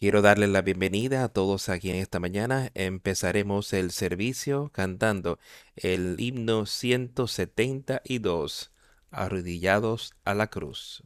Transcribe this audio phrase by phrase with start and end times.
[0.00, 2.70] Quiero darle la bienvenida a todos aquí en esta mañana.
[2.72, 5.38] Empezaremos el servicio cantando
[5.76, 8.72] el himno 172,
[9.10, 11.02] arrodillados a la cruz.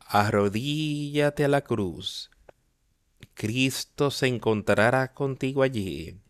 [0.00, 2.30] Arrodíllate a la cruz.
[3.40, 6.20] Cristo se encontrará contigo allí.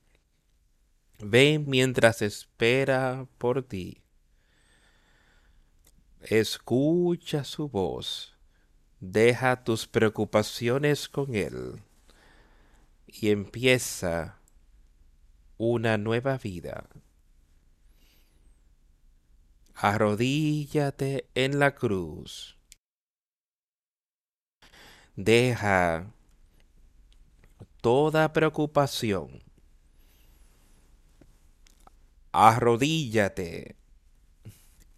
[1.19, 4.01] Ven mientras espera por ti.
[6.21, 8.37] Escucha su voz.
[9.01, 11.83] Deja tus preocupaciones con Él.
[13.09, 14.39] Y empieza
[15.59, 16.89] una nueva vida.
[19.75, 22.57] Arrodíllate en la cruz.
[25.17, 26.15] Deja
[27.81, 29.43] toda preocupación.
[32.33, 33.77] Arrodíllate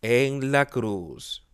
[0.03, 1.47] en la cruz.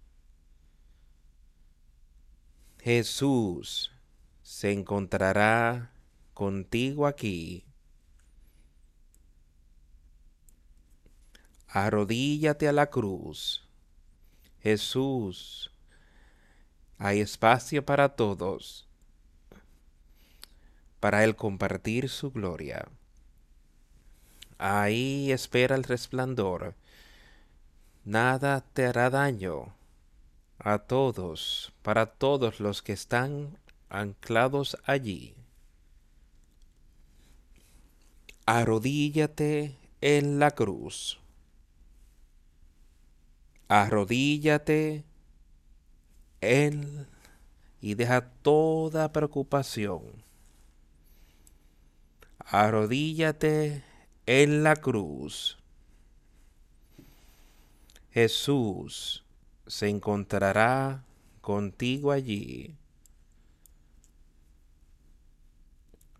[2.80, 3.92] Jesús
[4.42, 5.92] se encontrará
[6.32, 7.64] contigo aquí.
[11.68, 13.68] Arrodíllate a la cruz.
[14.60, 15.70] Jesús
[16.96, 18.87] hay espacio para todos,
[21.00, 22.88] para el compartir su gloria.
[24.58, 26.74] Ahí espera el resplandor.
[28.04, 29.74] Nada te hará daño
[30.58, 35.34] a todos, para todos los que están anclados allí.
[38.46, 41.20] Arrodíllate en la cruz.
[43.68, 45.04] Arrodíllate
[46.40, 47.06] él
[47.80, 50.27] y deja toda preocupación.
[52.50, 53.84] Arrodíllate
[54.24, 55.58] en la cruz.
[58.10, 59.22] Jesús
[59.66, 61.04] se encontrará
[61.42, 62.74] contigo allí.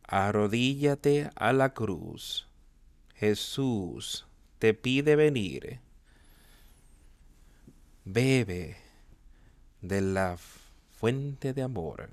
[0.03, 2.47] Arrodíllate a la cruz.
[3.15, 4.27] Jesús
[4.59, 5.81] te pide venir.
[8.05, 8.77] Bebe
[9.81, 10.37] de la
[10.99, 12.11] fuente de amor.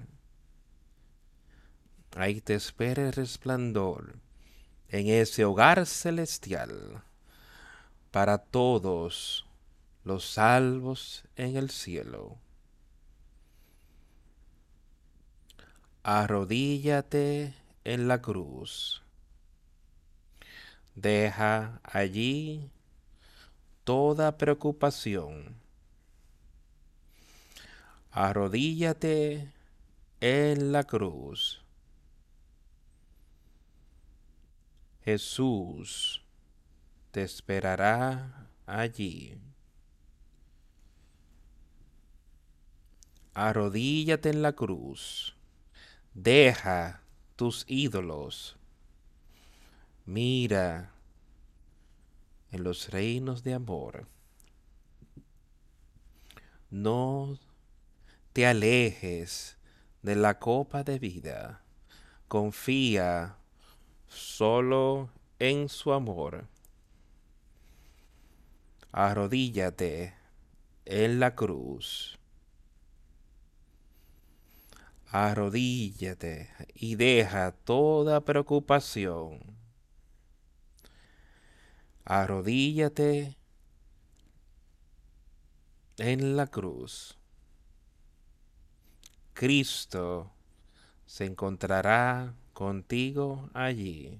[2.15, 4.15] Ahí te espera el resplandor
[4.89, 7.03] en ese hogar celestial
[8.09, 9.45] para todos
[10.03, 12.37] los salvos en el cielo.
[16.03, 19.03] Arrodíllate en la cruz.
[20.95, 22.71] Deja allí
[23.83, 25.65] toda preocupación
[28.15, 29.51] arrodíllate
[30.21, 31.64] en la cruz.
[35.05, 36.25] Jesús
[37.11, 39.37] te esperará allí.
[43.35, 45.37] Arrodíllate en la cruz.
[46.15, 47.03] Deja
[47.35, 48.57] tus ídolos.
[50.05, 50.91] Mira
[52.49, 54.07] en los reinos de amor.
[56.71, 57.37] No
[58.33, 59.59] te alejes
[60.01, 61.63] de la copa de vida.
[62.27, 63.37] Confía
[64.15, 65.09] solo
[65.39, 66.47] en su amor.
[68.91, 70.13] Arrodíllate
[70.85, 72.17] en la cruz.
[75.07, 79.39] Arrodíllate y deja toda preocupación.
[82.05, 83.37] Arrodíllate
[85.97, 87.17] en la cruz.
[89.33, 90.31] Cristo
[91.05, 94.17] se encontrará contigo allí.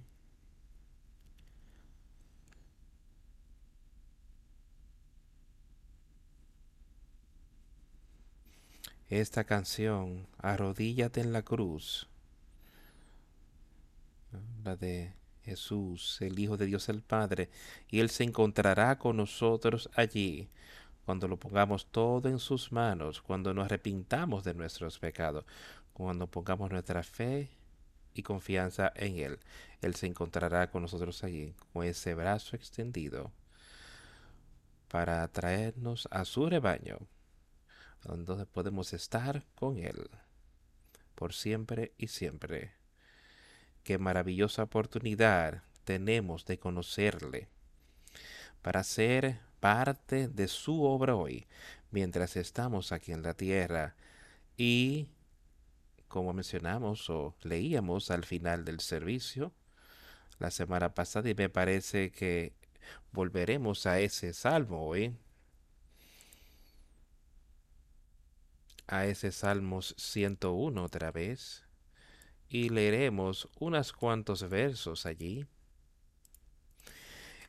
[9.10, 12.08] Esta canción, Arrodíllate en la cruz,
[14.66, 17.50] la de Jesús, el Hijo de Dios el Padre,
[17.90, 20.50] y Él se encontrará con nosotros allí
[21.06, 25.46] cuando lo pongamos todo en sus manos, cuando nos arrepintamos de nuestros pecados,
[25.94, 27.50] cuando pongamos nuestra fe
[28.16, 29.40] y confianza en Él.
[29.82, 33.32] Él se encontrará con nosotros allí, con ese brazo extendido,
[34.88, 36.98] para atraernos a su rebaño,
[38.04, 40.10] donde podemos estar con Él,
[41.14, 42.74] por siempre y siempre.
[43.84, 47.50] Qué maravillosa oportunidad tenemos de conocerle,
[48.62, 51.46] para ser parte de su obra hoy,
[51.92, 53.96] mientras estamos aquí en la tierra,
[54.58, 55.10] y
[56.08, 59.52] como mencionamos o leíamos al final del servicio
[60.40, 62.54] la semana pasada y me parece que
[63.12, 65.16] volveremos a ese salmo hoy.
[68.88, 71.64] A ese Salmos 101 otra vez.
[72.48, 75.48] Y leeremos unos cuantos versos allí.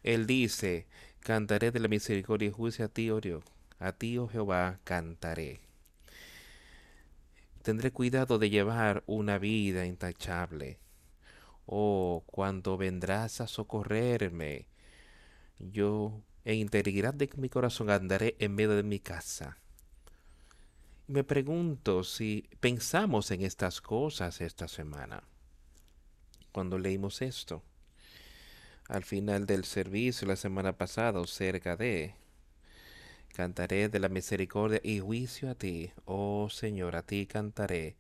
[0.03, 0.87] Él dice,
[1.21, 3.21] cantaré de la misericordia y juicio a ti, oh
[3.79, 5.66] a ti, oh Jehová, cantaré.
[7.67, 10.79] Tendré cuidado de llevar una vida intachable.
[11.67, 14.69] Oh, cuando vendrás a socorrerme,
[15.59, 19.59] yo en integridad de mi corazón andaré en medio de mi casa.
[21.09, 25.25] Me pregunto si pensamos en estas cosas esta semana,
[26.53, 27.65] cuando leímos esto.
[28.89, 32.15] Al final del servicio la semana pasada, cerca de,
[33.37, 37.99] cantaré de la misericordia y juicio a ti, oh Señor, a ti cantaré,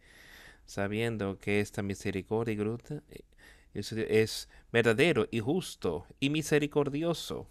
[0.64, 3.02] sabiendo que esta misericordia y gruta
[3.74, 7.50] es, verdadero y justo y misericordioso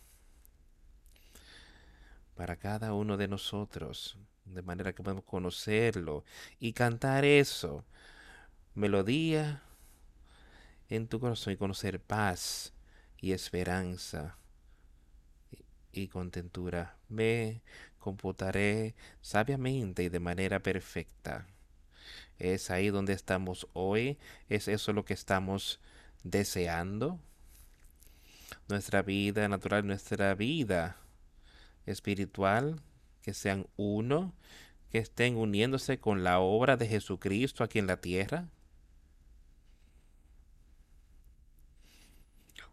[2.33, 6.25] para cada uno de nosotros, de manera que podemos conocerlo
[6.59, 7.85] y cantar eso,
[8.73, 9.61] melodía
[10.89, 12.73] en tu corazón y conocer paz
[13.21, 14.39] y esperanza
[16.01, 16.97] y contentura.
[17.09, 17.61] Me
[17.99, 21.47] computaré sabiamente y de manera perfecta.
[22.37, 24.17] Es ahí donde estamos hoy,
[24.49, 25.79] es eso lo que estamos
[26.23, 27.19] deseando.
[28.67, 30.97] Nuestra vida natural, nuestra vida
[31.85, 32.81] espiritual,
[33.21, 34.33] que sean uno,
[34.91, 38.49] que estén uniéndose con la obra de Jesucristo aquí en la tierra.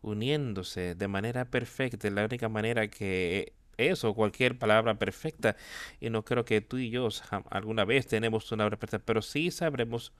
[0.02, 5.56] Uniéndose de manera perfecta, la única manera que eso, cualquier palabra perfecta.
[6.00, 7.08] Y no creo que tú y yo
[7.50, 10.12] alguna vez tenemos una obra perfecta, pero sí sabremos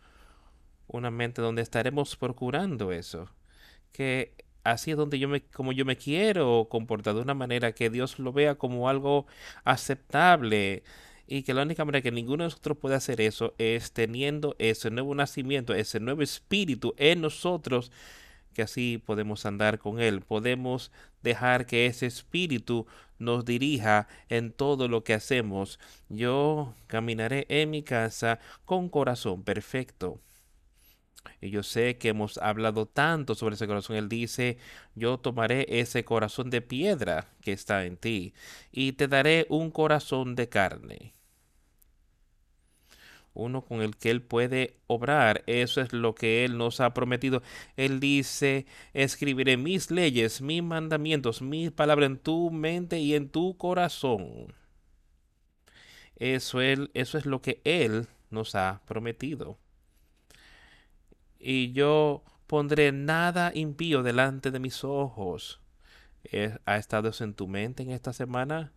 [0.87, 3.29] una mente donde estaremos procurando eso.
[3.93, 4.35] Que
[4.65, 8.19] así es donde yo me, como yo me quiero comportar de una manera que Dios
[8.19, 9.27] lo vea como algo
[9.65, 10.83] aceptable.
[11.27, 14.91] Y que la única manera que ninguno de nosotros puede hacer eso es teniendo ese
[14.91, 17.91] nuevo nacimiento, ese nuevo espíritu en nosotros,
[18.53, 20.21] que así podemos andar con Él.
[20.21, 22.87] Podemos dejar que ese espíritu
[23.19, 25.79] nos dirija en todo lo que hacemos.
[26.09, 30.21] Yo caminaré en mi casa con corazón perfecto.
[31.41, 33.97] Y yo sé que hemos hablado tanto sobre ese corazón.
[33.97, 34.59] Él dice,
[34.95, 38.35] yo tomaré ese corazón de piedra que está en ti
[38.71, 41.15] y te daré un corazón de carne.
[43.35, 45.43] Uno con el que Él puede obrar.
[45.47, 47.43] Eso es lo que Él nos ha prometido.
[47.77, 53.57] Él dice, escribiré mis leyes, mis mandamientos, mis palabras en tu mente y en tu
[53.57, 54.55] corazón.
[56.17, 59.59] Eso, eso es lo que Él nos ha prometido
[61.43, 65.61] y yo pondré nada impío delante de mis ojos.
[66.65, 68.73] ¿Ha estado en tu mente en esta semana?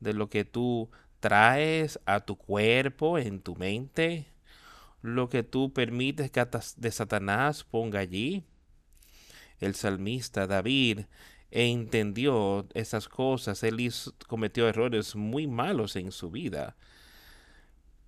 [0.00, 0.90] De lo que tú
[1.20, 4.26] traes a tu cuerpo, en tu mente,
[5.02, 8.44] lo que tú permites que de Satanás ponga allí.
[9.60, 11.00] El salmista David
[11.50, 13.92] entendió esas cosas, él
[14.26, 16.76] cometió errores muy malos en su vida.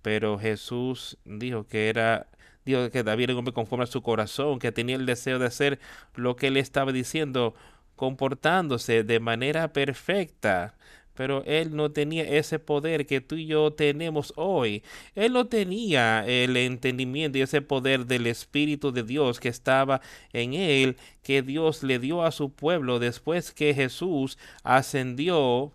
[0.01, 2.27] Pero Jesús dijo que era
[2.65, 5.47] Dios que David era un hombre conforme a su corazón, que tenía el deseo de
[5.47, 5.79] hacer
[6.15, 7.55] lo que él estaba diciendo,
[7.95, 10.75] comportándose de manera perfecta.
[11.13, 14.83] Pero él no tenía ese poder que tú y yo tenemos hoy.
[15.15, 20.01] Él no tenía el entendimiento y ese poder del Espíritu de Dios que estaba
[20.33, 25.73] en él, que Dios le dio a su pueblo después que Jesús ascendió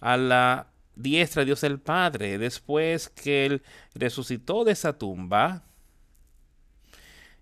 [0.00, 3.62] a la diestra de Dios el Padre, después que él
[3.94, 5.62] resucitó de esa tumba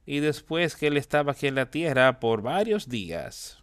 [0.05, 3.56] y después que él estaba aquí en la tierra por varios días,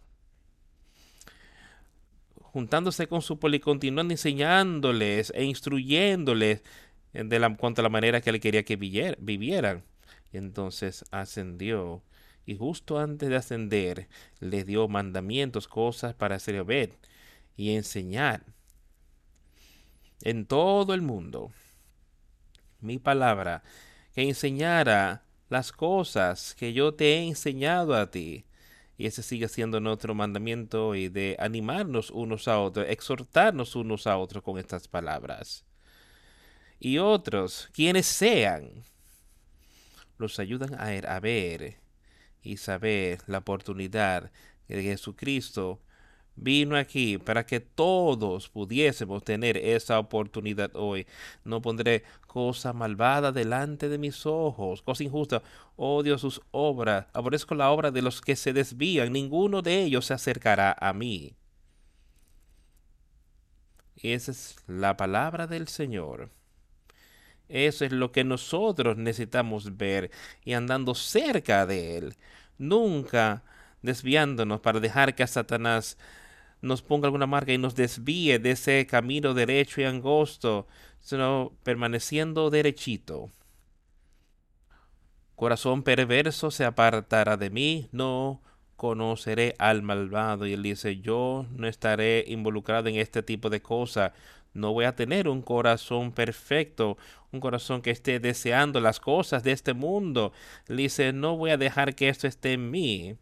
[2.54, 6.62] juntándose con su pueblo y continuando enseñándoles e instruyéndoles
[7.12, 9.82] de la, cuanto a la manera que él quería que vivieran.
[10.32, 12.04] Y entonces ascendió
[12.46, 14.08] y justo antes de ascender
[14.38, 16.96] les dio mandamientos, cosas para hacer ver
[17.56, 18.44] y enseñar
[20.22, 21.50] en todo el mundo.
[22.80, 23.64] Mi palabra,
[24.14, 28.44] que enseñara las cosas que yo te he enseñado a ti.
[28.96, 34.16] Y ese sigue siendo nuestro mandamiento y de animarnos unos a otros, exhortarnos unos a
[34.16, 35.64] otros con estas palabras.
[36.78, 38.84] Y otros, quienes sean,
[40.18, 41.78] los ayudan a, er, a ver
[42.42, 44.30] y saber la oportunidad
[44.68, 45.80] que Jesucristo
[46.36, 51.06] vino aquí para que todos pudiésemos tener esa oportunidad hoy.
[51.44, 55.42] No pondré cosa malvada delante de mis ojos, cosa injusta.
[55.76, 60.14] Odio sus obras, aborrezco la obra de los que se desvían, ninguno de ellos se
[60.14, 61.34] acercará a mí.
[63.96, 66.30] Esa es la palabra del Señor.
[67.48, 70.10] Eso es lo que nosotros necesitamos ver
[70.44, 72.16] y andando cerca de Él.
[72.58, 73.44] Nunca
[73.82, 75.98] desviándonos para dejar que a Satanás
[76.64, 80.66] nos ponga alguna marca y nos desvíe de ese camino derecho y angosto,
[81.00, 83.30] sino permaneciendo derechito.
[85.36, 88.40] Corazón perverso se apartará de mí, no
[88.76, 90.46] conoceré al malvado.
[90.46, 94.12] Y él dice, yo no estaré involucrado en este tipo de cosas.
[94.54, 96.96] No voy a tener un corazón perfecto,
[97.32, 100.32] un corazón que esté deseando las cosas de este mundo.
[100.68, 103.16] Él dice, no voy a dejar que esto esté en mí.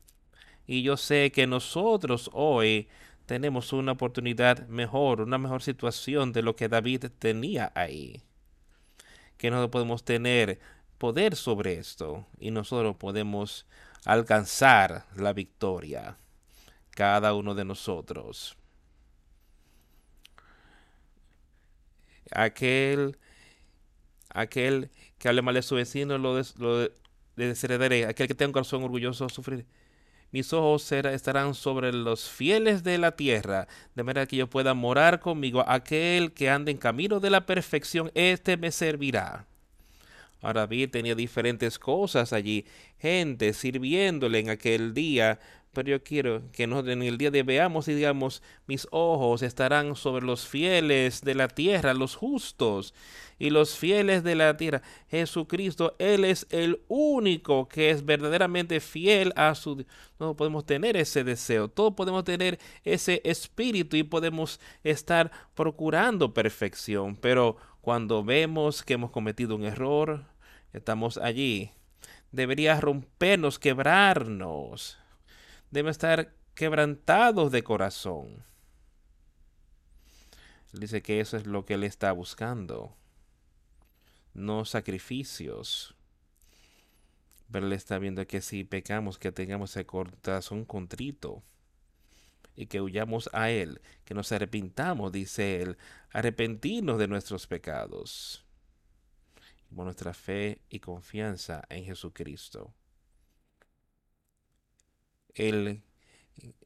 [0.67, 2.89] Y yo sé que nosotros hoy
[3.26, 8.23] tenemos una oportunidad mejor, una mejor situación de lo que David tenía ahí.
[9.37, 10.61] Que nosotros podemos tener
[10.99, 13.67] poder sobre esto y nosotros podemos
[14.05, 16.17] alcanzar la victoria,
[16.91, 18.57] cada uno de nosotros.
[22.31, 23.19] Aquel,
[24.31, 26.88] aquel que hable mal de su vecino lo, lo
[27.37, 28.07] desheredaré.
[28.07, 29.67] Aquel que tenga un corazón orgulloso sufrir
[30.33, 35.21] mis ojos estarán sobre los fieles de la tierra, de manera que yo pueda morar
[35.21, 35.62] conmigo.
[35.69, 39.47] Aquel que ande en camino de la perfección, éste me servirá.
[40.41, 42.65] Ahora David tenía diferentes cosas allí,
[42.99, 45.39] gente sirviéndole en aquel día,
[45.73, 50.25] pero yo quiero que en el día de veamos y digamos, mis ojos estarán sobre
[50.25, 52.95] los fieles de la tierra, los justos
[53.38, 54.83] y los fieles de la tierra.
[55.09, 59.85] Jesucristo, Él es el único que es verdaderamente fiel a su...
[60.19, 67.17] No podemos tener ese deseo, todos podemos tener ese espíritu y podemos estar procurando perfección,
[67.17, 70.26] pero cuando vemos que hemos cometido un error,
[70.73, 71.73] estamos allí.
[72.31, 75.01] Debería rompernos, quebrarnos.
[75.73, 78.45] Debemos estar quebrantados de corazón.
[80.73, 82.95] dice que eso es lo que él está buscando.
[84.35, 85.95] No sacrificios.
[87.50, 91.43] Pero él está viendo que si pecamos, que tengamos el corazón contrito
[92.55, 95.79] y que huyamos a Él, que nos arrepintamos, dice Él,
[96.11, 98.45] arrepentirnos de nuestros pecados
[99.75, 102.75] por nuestra fe y confianza en Jesucristo.
[105.35, 105.83] Él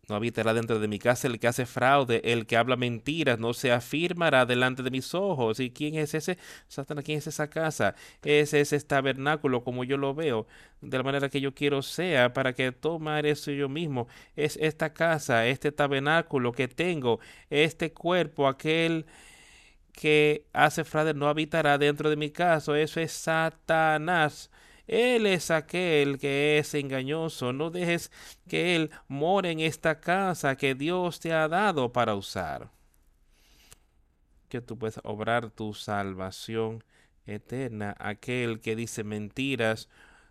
[0.08, 3.52] no habitará dentro de mi casa el que hace fraude, el que habla mentiras, no
[3.54, 5.58] se afirmará delante de mis ojos.
[5.60, 6.38] ¿Y quién es ese?
[6.68, 7.94] Satanás, ¿quién es esa casa?
[8.22, 10.46] Ese es ese tabernáculo como yo lo veo,
[10.80, 14.06] de la manera que yo quiero sea, para que tomar eso yo mismo.
[14.36, 17.18] Es esta casa, este tabernáculo que tengo,
[17.50, 19.06] este cuerpo, aquel
[19.92, 22.78] que hace fraude no habitará dentro de mi casa.
[22.78, 24.50] Eso es Satanás.
[24.86, 27.52] Él es aquel que es engañoso.
[27.52, 28.10] No dejes
[28.48, 32.70] que Él more en esta casa que Dios te ha dado para usar.
[34.48, 36.84] Que tú puedas obrar tu salvación
[37.26, 37.96] eterna.
[37.98, 39.88] Aquel que dice mentiras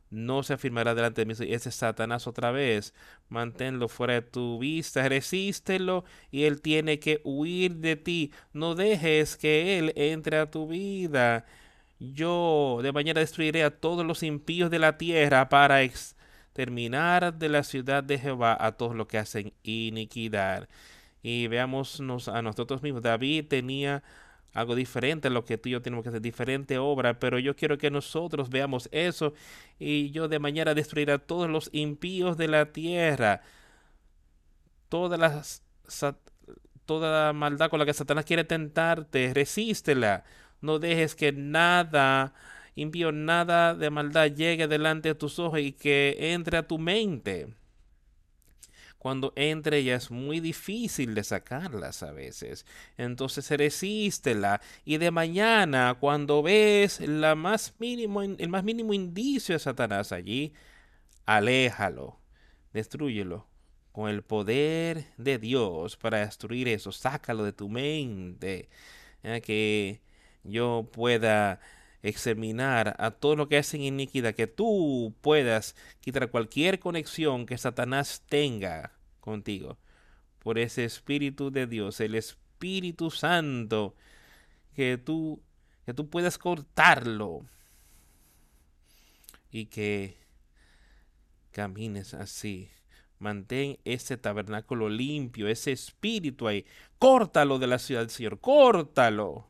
[0.09, 1.33] no se afirmará delante de mí.
[1.33, 2.93] Ese es Satanás otra vez.
[3.29, 8.31] Manténlo fuera de tu vista, resístelo y él tiene que huir de ti.
[8.53, 11.45] No dejes que él entre a tu vida.
[12.00, 17.64] Yo de mañana destruiré a todos los impíos de la tierra para exterminar de la
[17.64, 20.68] ciudad de Jehová a todos los que hacen iniquidad.
[21.24, 23.02] Y veamos a nosotros mismos.
[23.02, 24.04] David tenía
[24.54, 27.56] algo diferente a lo que tú y yo tenemos que hacer, diferente obra, pero yo
[27.56, 29.34] quiero que nosotros veamos eso
[29.80, 33.42] y yo de mañana destruiré a todos los impíos de la tierra.
[34.90, 35.42] Toda la
[37.34, 40.24] maldad con la que Satanás quiere tentarte, resístela
[40.65, 42.34] no dejes que nada
[42.75, 47.48] impío, nada de maldad llegue delante de tus ojos y que entre a tu mente.
[48.98, 52.65] Cuando entre ya es muy difícil de sacarlas a veces.
[52.98, 54.62] Entonces resístela.
[54.84, 60.53] Y de mañana, cuando ves la más mínimo, el más mínimo indicio de Satanás allí,
[61.27, 62.19] aléjalo,
[62.74, 63.48] destruyelo
[63.91, 66.91] con el poder de Dios para destruir eso.
[66.91, 68.69] Sácalo de tu mente.
[69.22, 70.01] Que
[70.46, 71.60] yo pueda
[72.02, 78.24] examinar a todo lo que hacen iniquidad, que tú puedas quitar cualquier conexión que Satanás
[78.28, 79.78] tenga contigo.
[80.40, 83.96] Por ese Espíritu de Dios, el Espíritu Santo,
[84.75, 85.42] que tú,
[85.86, 87.46] que tú puedas cortarlo
[89.50, 90.18] y que
[91.52, 92.70] camines así.
[93.18, 96.66] Mantén ese tabernáculo limpio, ese espíritu ahí.
[97.00, 99.48] Córtalo de la ciudad del Señor, córtalo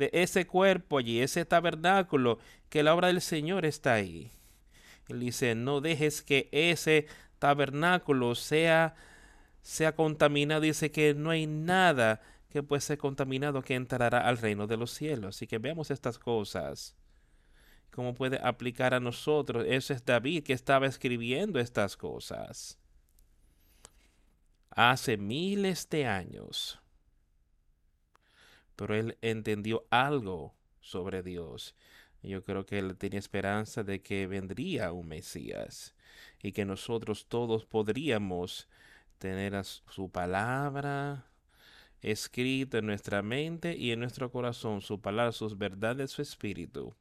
[0.00, 2.38] de ese cuerpo allí, ese tabernáculo,
[2.70, 4.32] que la obra del Señor está ahí.
[5.08, 7.06] Él dice, no dejes que ese
[7.38, 8.94] tabernáculo sea,
[9.60, 10.62] sea contaminado.
[10.62, 14.90] Dice que no hay nada que puede ser contaminado que entrará al reino de los
[14.90, 15.36] cielos.
[15.36, 16.96] Así que veamos estas cosas.
[17.90, 19.66] ¿Cómo puede aplicar a nosotros?
[19.68, 22.78] Eso es David que estaba escribiendo estas cosas.
[24.70, 26.80] Hace miles de años.
[28.80, 31.74] Pero él entendió algo sobre Dios.
[32.22, 35.94] Yo creo que él tenía esperanza de que vendría un Mesías
[36.42, 38.68] y que nosotros todos podríamos
[39.18, 41.26] tener su palabra
[42.00, 46.96] escrita en nuestra mente y en nuestro corazón, su palabra, sus verdades, su espíritu.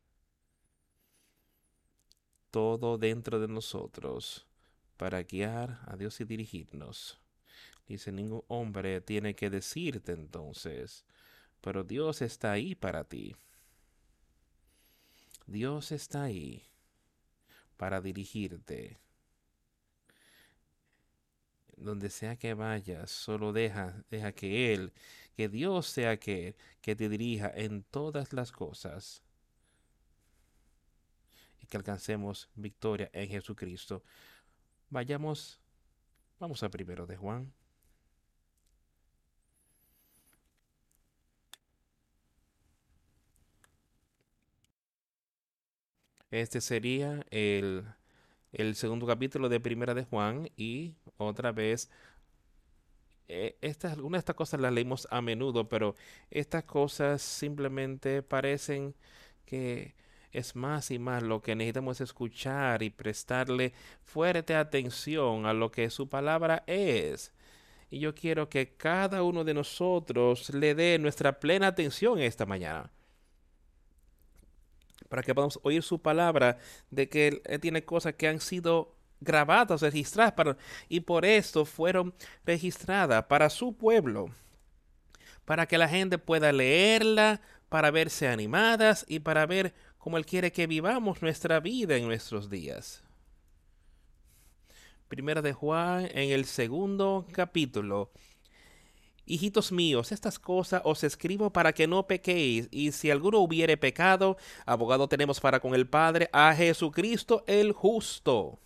[2.51, 4.49] Todo dentro de nosotros
[4.97, 7.21] para guiar a Dios y dirigirnos.
[7.87, 11.05] Dice, ningún hombre tiene que decirte entonces,
[11.61, 13.35] pero Dios está ahí para ti.
[15.45, 16.63] Dios está ahí
[17.77, 18.99] para dirigirte.
[21.75, 24.93] Donde sea que vayas, solo deja, deja que Él,
[25.35, 29.23] que Dios sea que, que te dirija en todas las cosas
[31.61, 34.03] y que alcancemos victoria en Jesucristo.
[34.89, 35.61] Vayamos,
[36.37, 37.53] vamos a primero de Juan.
[46.31, 47.85] Este sería el,
[48.53, 51.89] el segundo capítulo de Primera de Juan y otra vez
[53.27, 55.95] eh, estas, algunas de estas cosas las leímos a menudo, pero
[56.31, 58.95] estas cosas simplemente parecen
[59.45, 59.95] que
[60.31, 65.89] es más y más lo que necesitamos escuchar y prestarle fuerte atención a lo que
[65.89, 67.33] su palabra es.
[67.89, 72.91] Y yo quiero que cada uno de nosotros le dé nuestra plena atención esta mañana
[75.09, 76.57] para que podamos oír su palabra,
[76.89, 82.13] de que Él tiene cosas que han sido grabadas, registradas, para, y por esto fueron
[82.45, 84.29] registradas para su pueblo,
[85.45, 90.51] para que la gente pueda leerla, para verse animadas y para ver cómo Él quiere
[90.51, 93.03] que vivamos nuestra vida en nuestros días.
[95.07, 98.11] Primera de Juan en el segundo capítulo
[99.29, 104.37] Hijitos míos, estas cosas os escribo para que no pequéis, y si alguno hubiere pecado,
[104.65, 108.57] abogado tenemos para con el Padre, a Jesucristo el justo.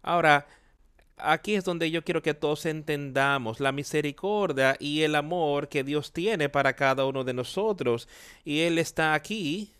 [0.00, 0.46] Ahora,
[1.16, 6.12] aquí es donde yo quiero que todos entendamos la misericordia y el amor que Dios
[6.12, 8.08] tiene para cada uno de nosotros.
[8.44, 9.72] Y Él está aquí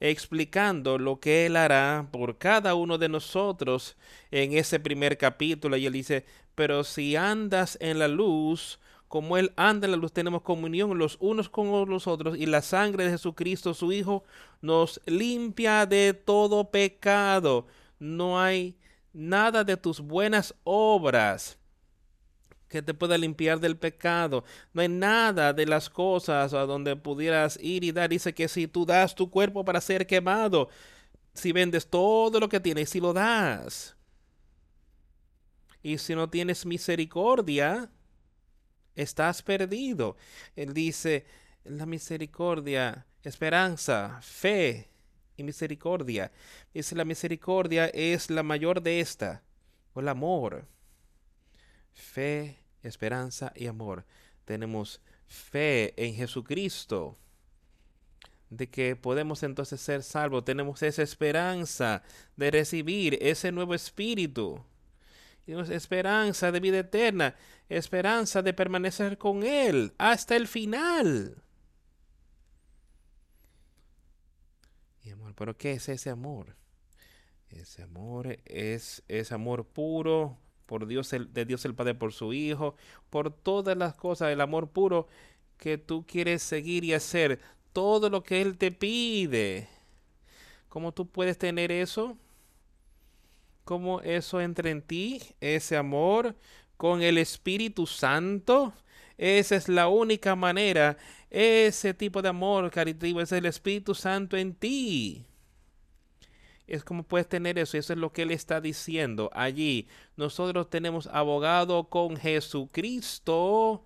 [0.00, 3.96] explicando lo que Él hará por cada uno de nosotros
[4.30, 5.78] en ese primer capítulo.
[5.78, 10.12] Y Él dice, pero si andas en la luz, como Él anda en la luz,
[10.12, 14.22] tenemos comunión los unos con los otros y la sangre de Jesucristo, su Hijo,
[14.60, 17.66] nos limpia de todo pecado.
[17.98, 18.76] No hay
[19.14, 21.58] nada de tus buenas obras
[22.68, 24.44] que te pueda limpiar del pecado.
[24.74, 28.10] No hay nada de las cosas a donde pudieras ir y dar.
[28.10, 30.68] Dice que si tú das tu cuerpo para ser quemado,
[31.32, 33.96] si vendes todo lo que tienes, si lo das.
[35.82, 37.90] Y si no tienes misericordia,
[39.02, 40.16] estás perdido.
[40.56, 41.24] Él dice,
[41.64, 44.88] la misericordia, esperanza, fe
[45.36, 46.32] y misericordia.
[46.74, 49.42] Dice, la misericordia es la mayor de esta,
[49.94, 50.66] o el amor.
[51.92, 54.04] Fe, esperanza y amor.
[54.44, 57.16] Tenemos fe en Jesucristo
[58.50, 60.44] de que podemos entonces ser salvos.
[60.44, 62.02] Tenemos esa esperanza
[62.36, 64.64] de recibir ese nuevo espíritu
[65.70, 67.34] esperanza de vida eterna,
[67.68, 71.42] esperanza de permanecer con Él hasta el final.
[75.02, 76.56] Y amor, pero ¿qué es ese amor?
[77.48, 82.34] Ese amor es, ese amor puro por Dios, el, de Dios el Padre, por su
[82.34, 82.76] Hijo,
[83.08, 85.08] por todas las cosas, el amor puro
[85.56, 87.40] que tú quieres seguir y hacer,
[87.72, 89.66] todo lo que Él te pide.
[90.68, 92.18] ¿Cómo tú puedes tener eso?
[93.68, 96.34] Cómo eso entra en ti, ese amor
[96.78, 98.72] con el Espíritu Santo.
[99.18, 100.96] Esa es la única manera,
[101.28, 105.26] ese tipo de amor caritativo es el Espíritu Santo en ti.
[106.66, 109.86] Es como puedes tener eso, eso es lo que él está diciendo allí.
[110.16, 113.84] Nosotros tenemos abogado con Jesucristo,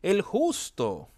[0.00, 1.10] el justo.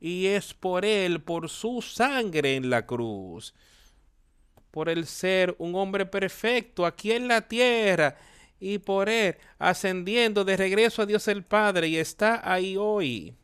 [0.00, 3.54] Y es por él, por su sangre en la cruz
[4.74, 8.16] por el ser un hombre perfecto aquí en la tierra
[8.58, 13.36] y por él ascendiendo de regreso a Dios el Padre y está ahí hoy.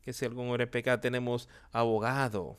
[0.00, 2.56] Que si algún hombre peca tenemos abogado.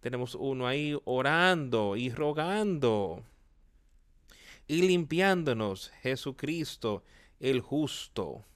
[0.00, 3.22] Tenemos uno ahí orando y rogando
[4.66, 7.04] y limpiándonos, Jesucristo
[7.38, 8.46] el justo,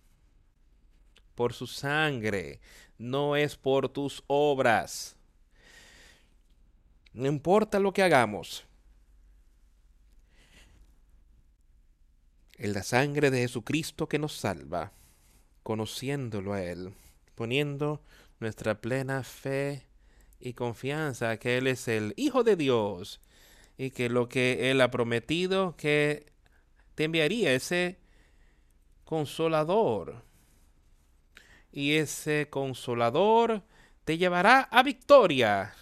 [1.34, 2.60] por su sangre,
[2.96, 5.13] no es por tus obras.
[7.14, 8.64] No importa lo que hagamos.
[12.56, 14.92] En la sangre de Jesucristo que nos salva,
[15.62, 16.92] conociéndolo a Él,
[17.36, 18.02] poniendo
[18.40, 19.86] nuestra plena fe
[20.40, 23.20] y confianza que Él es el Hijo de Dios
[23.78, 26.26] y que lo que Él ha prometido que
[26.96, 28.00] te enviaría ese
[29.04, 30.24] consolador.
[31.70, 33.62] Y ese consolador
[34.04, 35.74] te llevará a victoria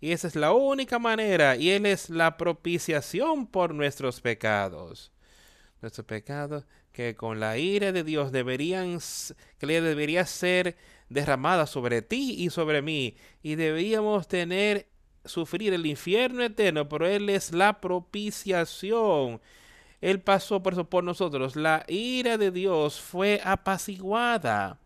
[0.00, 1.56] y esa es la única manera.
[1.56, 5.12] Y Él es la propiciación por nuestros pecados.
[5.82, 8.98] Nuestros pecados que con la ira de Dios deberían,
[9.58, 10.76] que le debería ser
[11.08, 13.16] derramada sobre ti y sobre mí.
[13.42, 14.88] Y deberíamos tener,
[15.24, 19.40] sufrir el infierno eterno, pero Él es la propiciación.
[20.00, 21.56] Él pasó por por nosotros.
[21.56, 24.78] La ira de Dios fue apaciguada.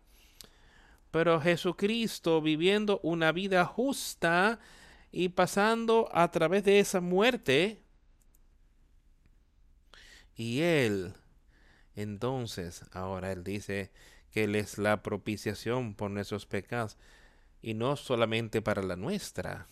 [1.12, 4.59] Pero Jesucristo, viviendo una vida justa,
[5.16, 7.81] y pasando a través de esa muerte.
[10.35, 11.14] Y Él,
[11.94, 13.92] entonces, ahora Él dice
[14.33, 16.98] que Él es la propiciación por nuestros pecados,
[17.62, 19.68] y no solamente para la nuestra,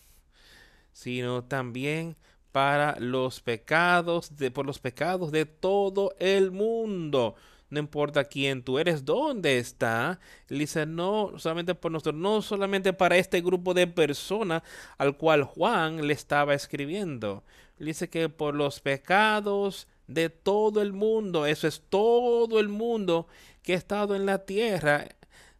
[0.93, 2.15] sino también
[2.53, 7.35] para los pecados de por los pecados de todo el mundo
[7.73, 10.19] no importa quién tú eres, dónde está.
[10.47, 14.61] dice, no solamente por nosotros, no solamente para este grupo de personas
[14.99, 17.43] al cual Juan le estaba escribiendo.
[17.79, 23.27] dice que por los pecados de todo el mundo, eso es todo el mundo
[23.63, 25.07] que ha estado en la tierra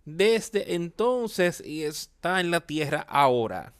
[0.05, 3.73] desde entonces y está en la tierra ahora.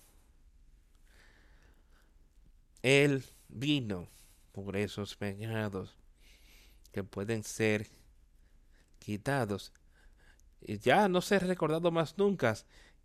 [2.82, 4.08] Él vino
[4.54, 5.96] por esos pecados
[6.92, 7.88] que pueden ser
[9.04, 9.74] quitados.
[10.62, 12.56] Ya no ser recordado más nunca.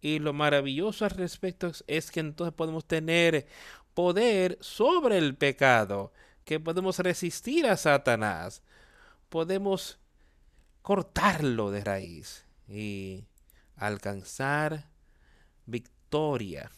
[0.00, 3.46] Y lo maravilloso al respecto es que entonces podemos tener
[3.94, 6.12] poder sobre el pecado,
[6.44, 8.62] que podemos resistir a Satanás,
[9.28, 9.98] podemos
[10.82, 13.26] cortarlo de raíz y
[13.74, 14.88] alcanzar
[15.66, 16.70] victoria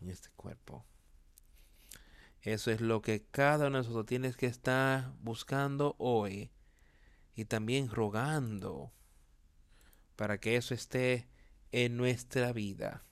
[0.00, 0.84] en este cuerpo.
[2.40, 6.50] Eso es lo que cada uno de nosotros tiene que estar buscando hoy
[7.34, 8.92] y también rogando
[10.16, 11.26] para que eso esté
[11.72, 13.02] en nuestra vida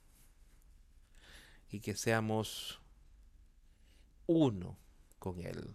[1.71, 2.81] y que seamos
[4.27, 4.77] uno
[5.19, 5.75] con Él.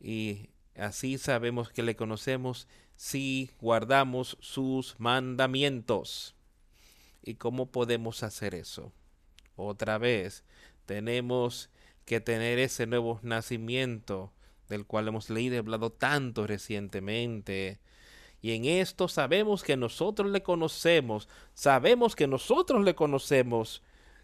[0.00, 6.34] Y así sabemos que le conocemos si guardamos sus mandamientos.
[7.22, 8.92] ¿Y cómo podemos hacer eso?
[9.56, 10.44] Otra vez,
[10.86, 11.68] tenemos
[12.04, 14.32] que tener ese nuevo nacimiento
[14.68, 17.80] del cual hemos leído y hablado tanto recientemente.
[18.40, 23.82] Y en esto sabemos que nosotros le conocemos, sabemos que nosotros le conocemos.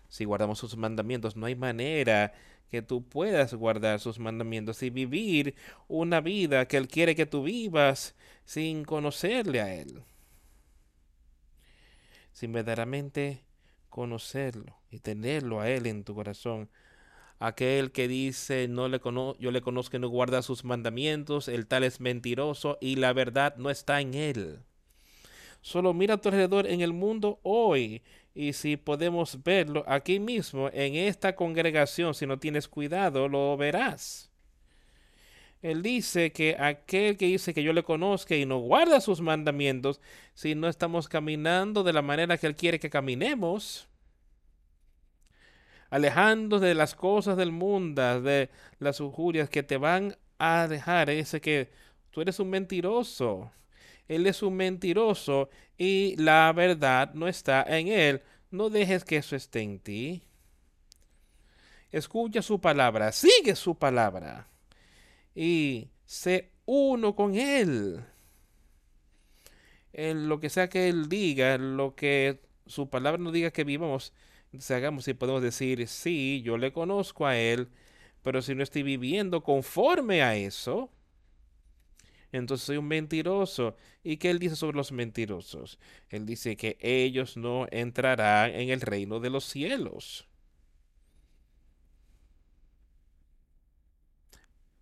[0.09, 2.33] Si guardamos sus mandamientos, no hay manera
[2.71, 5.55] que tú puedas guardar sus mandamientos y vivir
[5.89, 10.03] una vida que Él quiere que tú vivas sin conocerle a Él.
[12.33, 13.45] Sin verdaderamente
[13.91, 16.69] conocerlo y tenerlo a Él en tu corazón
[17.47, 19.01] aquel que dice no le
[19.39, 23.57] yo le conozco y no guarda sus mandamientos, el tal es mentiroso y la verdad
[23.57, 24.59] no está en él.
[25.61, 28.03] Solo mira a tu alrededor en el mundo hoy
[28.35, 34.31] y si podemos verlo aquí mismo en esta congregación, si no tienes cuidado, lo verás.
[35.63, 40.01] Él dice que aquel que dice que yo le conozca y no guarda sus mandamientos,
[40.35, 43.89] si no estamos caminando de la manera que Él quiere que caminemos,
[45.95, 51.41] alejándose de las cosas del mundo, de las injurias que te van a dejar ese
[51.41, 51.71] que
[52.11, 53.53] tú eres un mentiroso.
[54.09, 58.23] Él es un mentiroso y la verdad no está en él.
[58.51, 60.25] No dejes que eso esté en ti.
[61.93, 64.49] Escucha su palabra, sigue su palabra
[65.33, 68.05] y sé uno con él.
[69.93, 74.13] En lo que sea que él diga, lo que su palabra nos diga que vivamos,
[74.71, 77.69] hagamos si podemos decir, sí, yo le conozco a él,
[78.23, 80.91] pero si no estoy viviendo conforme a eso,
[82.33, 83.77] entonces soy un mentiroso.
[84.03, 85.79] ¿Y qué él dice sobre los mentirosos?
[86.09, 90.27] Él dice que ellos no entrarán en el reino de los cielos.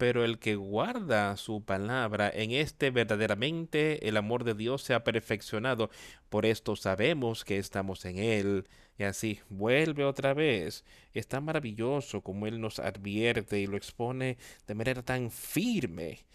[0.03, 5.05] Pero el que guarda su palabra, en este verdaderamente el amor de Dios se ha
[5.05, 5.91] perfeccionado.
[6.29, 8.69] Por esto sabemos que estamos en Él.
[8.99, 10.85] Y así vuelve otra vez.
[11.15, 16.27] Es tan maravilloso como Él nos advierte y lo expone de manera tan firme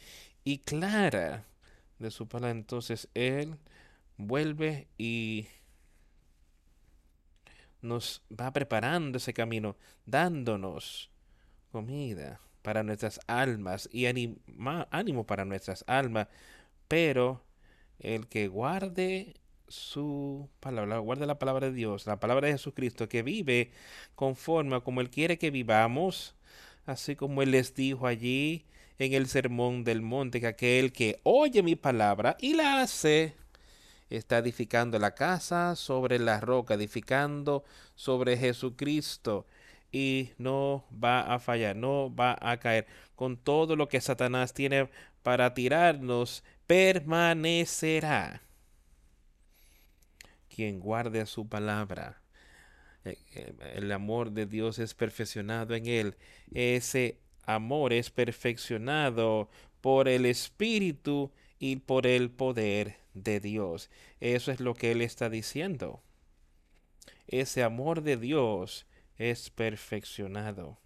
[0.45, 1.45] y clara
[1.99, 2.51] de su palabra.
[2.51, 3.57] Entonces Él
[4.15, 5.45] vuelve y
[7.81, 9.75] nos va preparando ese camino,
[10.05, 11.11] dándonos
[11.69, 16.27] comida para nuestras almas y ánimo para nuestras almas,
[16.89, 17.41] pero
[17.97, 19.35] el que guarde
[19.69, 23.71] su palabra, guarde la palabra de Dios, la palabra de Jesucristo, que vive
[24.15, 26.35] conforme a como Él quiere que vivamos,
[26.85, 28.65] así como Él les dijo allí
[28.99, 33.33] en el sermón del monte, que aquel que oye mi palabra y la hace,
[34.09, 37.63] está edificando la casa sobre la roca, edificando
[37.95, 39.45] sobre Jesucristo
[39.91, 42.87] y no va a fallar, no va a caer.
[43.15, 44.89] Con todo lo que Satanás tiene
[45.23, 48.41] para tirarnos, permanecerá.
[50.49, 52.21] Quien guarde su palabra.
[53.05, 56.15] Eh, eh, el amor de Dios es perfeccionado en él.
[56.53, 59.49] Ese amor es perfeccionado
[59.81, 63.89] por el Espíritu y por el poder de Dios.
[64.19, 66.01] Eso es lo que él está diciendo.
[67.27, 68.86] Ese amor de Dios
[69.17, 70.77] es perfeccionado.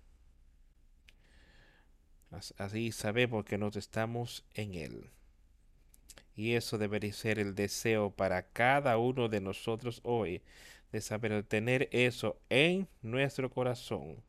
[2.57, 5.09] Así sabemos que nos estamos en Él.
[6.35, 10.41] Y eso debería ser el deseo para cada uno de nosotros hoy,
[10.91, 14.23] de saber tener eso en nuestro corazón.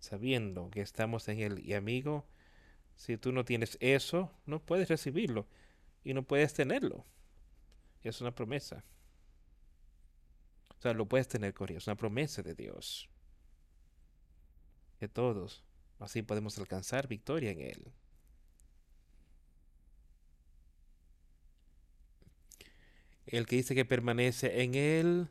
[0.00, 1.60] Sabiendo que estamos en Él.
[1.64, 2.26] Y amigo,
[2.96, 5.46] si tú no tienes eso, no puedes recibirlo
[6.02, 7.04] y no puedes tenerlo.
[8.02, 8.82] Es una promesa.
[10.80, 11.76] O sea, lo puedes tener, Corea.
[11.76, 13.10] Es una promesa de Dios.
[14.98, 15.62] Que todos
[15.98, 17.92] así podemos alcanzar victoria en Él.
[23.26, 25.28] El que dice que permanece en Él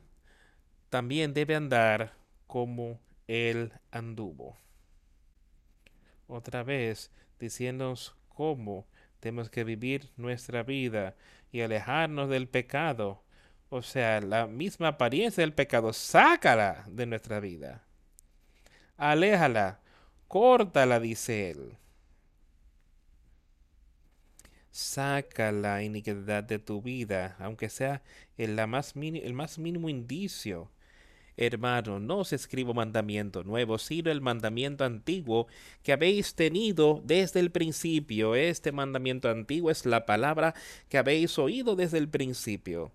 [0.88, 2.14] también debe andar
[2.46, 4.56] como Él anduvo.
[6.28, 7.10] Otra vez,
[7.40, 8.86] diciéndonos cómo
[9.18, 11.16] tenemos que vivir nuestra vida
[11.50, 13.24] y alejarnos del pecado
[13.70, 17.84] o sea, la misma apariencia del pecado, sácala de nuestra vida.
[18.96, 19.80] Aléjala,
[20.28, 21.76] córtala, dice él.
[24.72, 28.02] Saca la iniquidad de tu vida, aunque sea
[28.36, 30.70] el, más, el más mínimo indicio.
[31.36, 35.46] Hermano, no os escribo mandamiento nuevo, sino el mandamiento antiguo
[35.82, 38.34] que habéis tenido desde el principio.
[38.34, 40.54] Este mandamiento antiguo es la palabra
[40.88, 42.92] que habéis oído desde el principio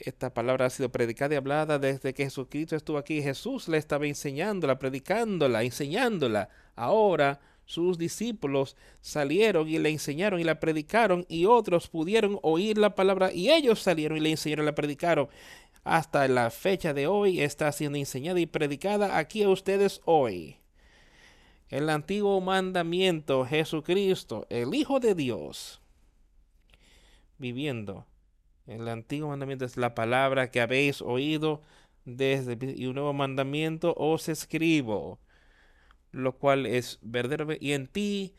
[0.00, 3.22] esta palabra ha sido predicada y hablada desde que Jesucristo estuvo aquí.
[3.22, 6.48] Jesús le estaba enseñándola, predicándola, enseñándola.
[6.76, 12.94] Ahora sus discípulos salieron y le enseñaron y la predicaron y otros pudieron oír la
[12.94, 15.28] palabra y ellos salieron y le enseñaron y la predicaron.
[15.84, 20.56] Hasta la fecha de hoy está siendo enseñada y predicada aquí a ustedes hoy.
[21.68, 25.82] El antiguo mandamiento, Jesucristo, el Hijo de Dios,
[27.36, 28.06] viviendo
[28.68, 31.62] el antiguo mandamiento es la palabra que habéis oído
[32.04, 35.18] desde y un nuevo mandamiento os escribo,
[36.12, 38.34] lo cual es verdadero y en ti,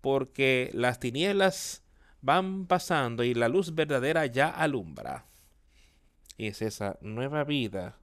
[0.00, 1.82] porque las tinieblas
[2.22, 5.26] van pasando y la luz verdadera ya alumbra.
[6.36, 7.98] Y es esa nueva vida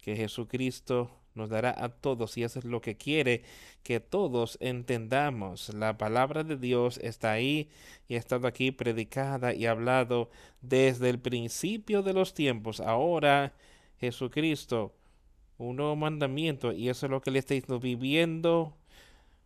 [0.00, 3.42] que Jesucristo nos dará a todos y eso es lo que quiere
[3.82, 5.72] que todos entendamos.
[5.72, 7.70] La palabra de Dios está ahí
[8.08, 12.80] y ha estado aquí predicada y hablado desde el principio de los tiempos.
[12.80, 13.54] Ahora
[14.00, 14.94] Jesucristo,
[15.56, 18.76] un nuevo mandamiento y eso es lo que le está diciendo, viviendo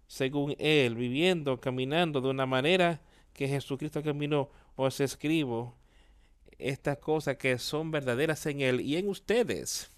[0.08, 3.00] según Él, viviendo, caminando de una manera
[3.32, 4.50] que Jesucristo caminó.
[4.76, 5.74] Os escribo
[6.58, 9.91] estas cosas que son verdaderas en Él y en ustedes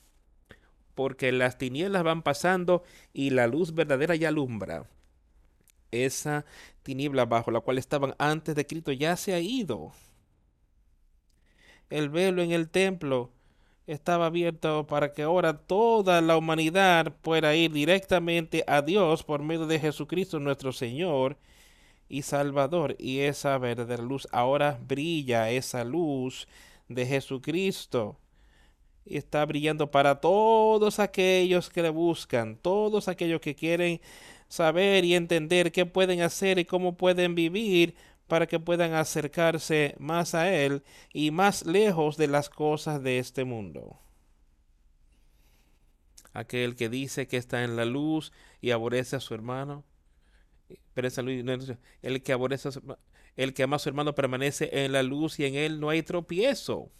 [0.94, 4.86] porque las tinieblas van pasando y la luz verdadera ya alumbra.
[5.90, 6.44] Esa
[6.82, 9.92] tiniebla bajo la cual estaban antes de Cristo ya se ha ido.
[11.90, 13.30] El velo en el templo
[13.86, 19.66] estaba abierto para que ahora toda la humanidad pueda ir directamente a Dios por medio
[19.66, 21.36] de Jesucristo nuestro Señor
[22.08, 22.96] y Salvador.
[22.98, 26.48] Y esa verdadera luz ahora brilla, esa luz
[26.88, 28.18] de Jesucristo
[29.04, 34.00] y está brillando para todos aquellos que le buscan, todos aquellos que quieren
[34.48, 37.94] saber y entender qué pueden hacer y cómo pueden vivir
[38.26, 43.44] para que puedan acercarse más a Él y más lejos de las cosas de este
[43.44, 44.00] mundo.
[46.32, 49.84] aquel que dice que está en la luz y aborrece a su hermano.
[52.02, 52.96] El que aborrece a su,
[53.36, 56.02] el que ama a su hermano permanece en la luz y en él no hay
[56.02, 56.90] tropiezo.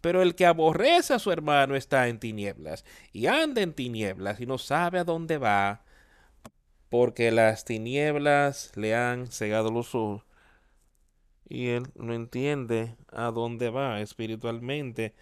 [0.00, 4.46] Pero el que aborrece a su hermano está en tinieblas y anda en tinieblas y
[4.46, 5.84] no sabe a dónde va,
[6.88, 10.24] porque las tinieblas le han cegado los ojos
[11.50, 15.14] y él no entiende a dónde va espiritualmente,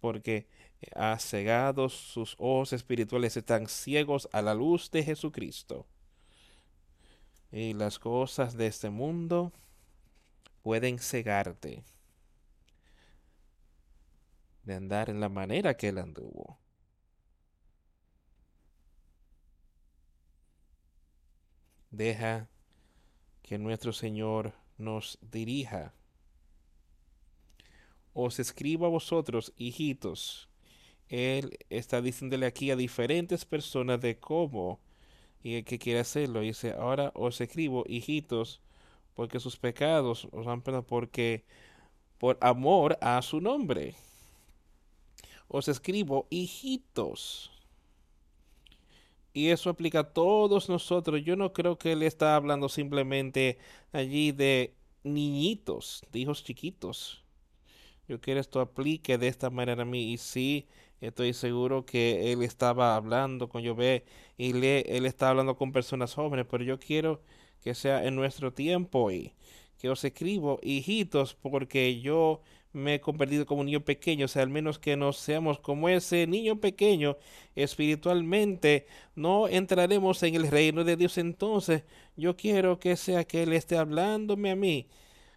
[0.00, 0.48] porque
[0.94, 5.86] ha cegado sus ojos espirituales, están ciegos a la luz de Jesucristo.
[7.52, 9.52] Y las cosas de este mundo
[10.62, 11.84] pueden cegarte
[14.64, 16.58] de andar en la manera que él anduvo.
[21.90, 22.48] Deja
[23.42, 25.94] que nuestro Señor nos dirija.
[28.12, 30.48] Os escribo a vosotros, hijitos.
[31.08, 34.80] Él está diciéndole aquí a diferentes personas de cómo
[35.42, 36.40] y el que quiere hacerlo.
[36.40, 38.60] Dice, ahora os escribo, hijitos,
[39.14, 41.44] porque sus pecados os han porque
[42.18, 43.94] por amor a su nombre.
[45.58, 47.52] Os escribo, hijitos.
[49.32, 51.22] Y eso aplica a todos nosotros.
[51.24, 53.58] Yo no creo que él está hablando simplemente
[53.92, 57.22] allí de niñitos, de hijos chiquitos.
[58.08, 60.12] Yo quiero esto aplique de esta manera a mí.
[60.12, 60.66] Y sí,
[61.00, 64.04] Estoy seguro que él estaba hablando con Yahvé
[64.38, 67.20] y le, él está hablando con personas jóvenes, pero yo quiero
[67.62, 69.34] que sea en nuestro tiempo y
[69.78, 72.40] que os escribo, hijitos, porque yo
[72.74, 75.88] me he convertido como un niño pequeño, o sea, al menos que no seamos como
[75.88, 77.16] ese niño pequeño
[77.54, 81.16] espiritualmente, no entraremos en el reino de Dios.
[81.18, 81.84] Entonces,
[82.16, 84.88] yo quiero que sea que Él esté hablándome a mí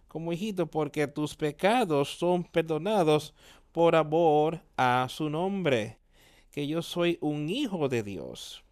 [0.08, 3.34] como hijito, porque tus pecados son perdonados
[3.72, 5.98] por amor a su nombre,
[6.50, 8.64] que yo soy un hijo de Dios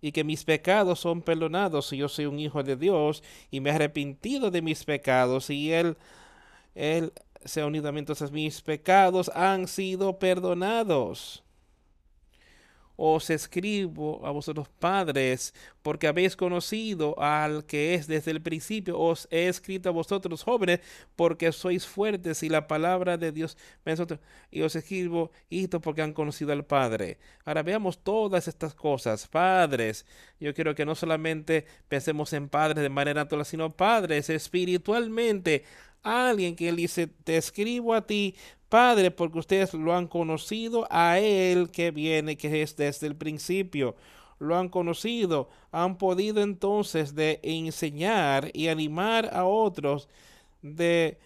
[0.00, 3.70] y que mis pecados son perdonados si yo soy un hijo de Dios y me
[3.70, 5.96] he arrepentido de mis pecados y Él
[7.44, 11.44] se ha unido a mí, entonces mis pecados han sido perdonados
[12.96, 15.52] os escribo a vosotros padres,
[15.82, 18.98] porque habéis conocido al que es desde el principio.
[18.98, 20.80] Os he escrito a vosotros jóvenes,
[21.16, 23.56] porque sois fuertes y la palabra de Dios
[24.50, 27.18] y os escribo hijitos porque han conocido al Padre.
[27.44, 29.26] Ahora veamos todas estas cosas.
[29.26, 30.06] Padres,
[30.38, 35.64] yo quiero que no solamente pensemos en padres de manera natural, sino padres espiritualmente.
[36.04, 38.36] Alguien que dice, te escribo a ti
[38.74, 43.94] Padre, porque ustedes lo han conocido a Él que viene, que es desde el principio.
[44.40, 50.08] Lo han conocido, han podido entonces de enseñar y animar a otros,
[50.60, 51.18] de,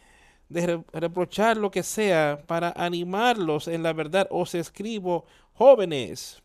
[0.50, 4.28] de reprochar lo que sea, para animarlos en la verdad.
[4.30, 6.42] Os escribo, jóvenes,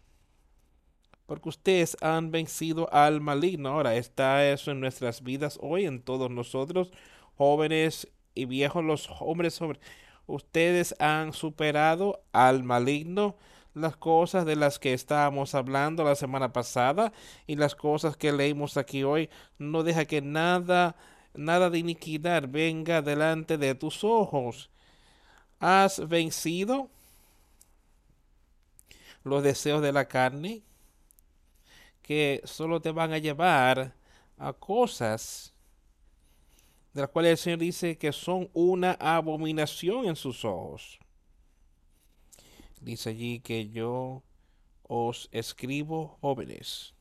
[1.26, 3.69] porque ustedes han vencido al maligno.
[3.69, 6.91] Ahora está eso en nuestras vidas hoy, en todos nosotros,
[7.36, 9.80] jóvenes y viejos, los hombres sobre
[10.28, 13.36] ustedes han superado al maligno
[13.74, 17.12] las cosas de las que estábamos hablando la semana pasada
[17.48, 19.30] y las cosas que leímos aquí hoy.
[19.58, 20.96] No deja que nada,
[21.34, 24.69] nada de iniquidad venga delante de tus ojos.
[25.60, 26.89] Has vencido
[29.24, 30.62] los deseos de la carne
[32.02, 33.96] que solo te van a llevar
[34.38, 35.53] a cosas
[36.93, 40.99] de las cuales el Señor dice que son una abominación en sus ojos.
[42.82, 44.23] Dice allí que yo
[44.84, 46.93] os escribo jóvenes,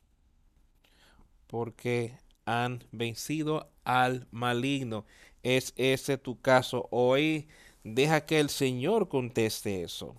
[1.46, 5.04] porque han vencido al maligno.
[5.42, 7.48] ¿Es ese tu caso hoy?
[7.84, 10.14] Deja que el Señor conteste eso.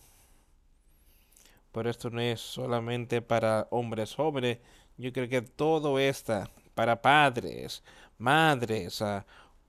[1.71, 4.59] Pero esto no es solamente para hombres jóvenes.
[4.97, 7.83] Yo creo que todo está para padres,
[8.17, 9.01] madres,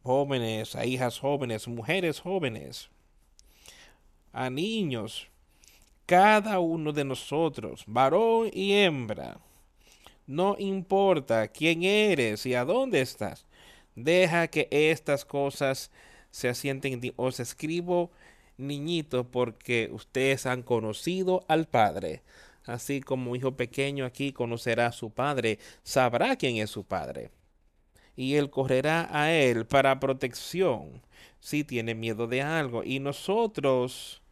[0.05, 2.91] jóvenes, a hijas jóvenes, mujeres jóvenes,
[4.33, 5.29] a niños,
[6.05, 9.41] cada uno de nosotros, varón y hembra,
[10.27, 13.47] no importa quién eres y a dónde estás,
[13.95, 15.91] deja que estas cosas
[16.31, 17.01] se asienten.
[17.17, 18.11] Os escribo,
[18.59, 22.23] niñito, porque ustedes han conocido al Padre.
[22.67, 27.31] Así como hijo pequeño aquí conocerá a su Padre, sabrá quién es su Padre
[28.17, 31.03] y él correrá a él para protección
[31.41, 32.85] si tiene miedo de algo.
[32.85, 34.23] Y nosotros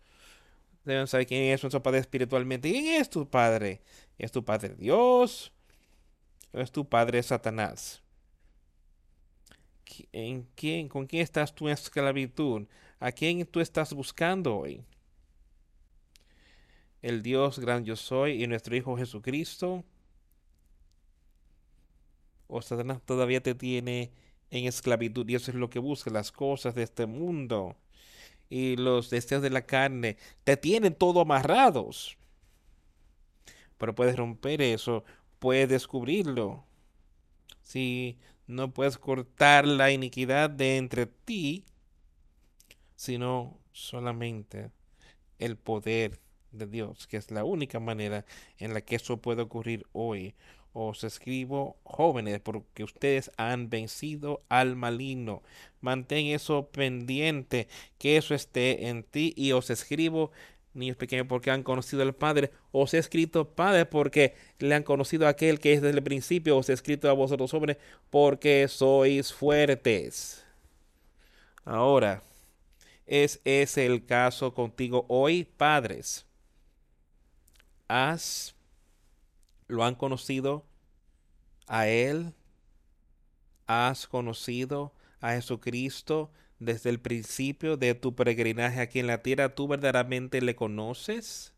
[0.85, 2.71] debemos saber quién es nuestro Padre espiritualmente.
[2.71, 3.81] ¿Quién es tu Padre?
[4.19, 5.53] ¿Es tu Padre Dios?
[6.53, 8.03] ¿O es tu Padre Satanás?
[10.13, 12.67] ¿En quién, ¿Con quién estás tú en esclavitud?
[12.99, 14.85] ¿A quién tú estás buscando hoy?
[17.03, 19.85] el Dios gran yo soy y nuestro Hijo Jesucristo?
[22.55, 24.13] ¿O Satanás todavía te tiene
[24.51, 27.77] en esclavitud y eso es lo que busca, las cosas de este mundo
[28.51, 32.19] y los deseos de la carne te tienen todo amarrados?
[33.79, 35.03] Pero puedes romper eso,
[35.39, 36.63] puedes descubrirlo.
[37.63, 41.65] Si no puedes cortar la iniquidad de entre ti,
[42.97, 44.71] sino solamente
[45.39, 48.27] el poder de Dios, que es la única manera
[48.59, 50.35] en la que eso puede ocurrir hoy.
[50.73, 55.43] Os escribo jóvenes porque ustedes han vencido al maligno.
[55.81, 57.69] Mantén eso pendiente,
[57.99, 60.31] que eso esté en ti y os escribo
[60.75, 62.51] niños pequeños porque han conocido al Padre.
[62.71, 66.57] Os he escrito Padre porque le han conocido a aquel que es desde el principio.
[66.57, 67.77] Os he escrito a vosotros jóvenes
[68.11, 70.45] porque sois fuertes.
[71.65, 72.23] Ahora,
[73.07, 76.27] ¿es ese el caso contigo hoy, padres?
[77.89, 78.52] ¿Has,
[79.73, 80.65] lo han conocido
[81.67, 82.33] a Él?
[83.67, 86.31] ¿Has conocido a Jesucristo?
[86.65, 91.53] desde el principio de tu peregrinaje aquí en la tierra, ¿tú verdaderamente le conoces?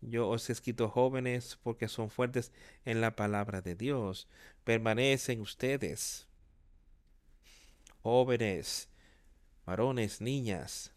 [0.00, 2.52] Yo os he escrito jóvenes porque son fuertes
[2.86, 4.26] en la palabra de Dios.
[4.64, 6.26] Permanecen ustedes,
[8.02, 8.88] jóvenes,
[9.66, 10.92] varones, niñas,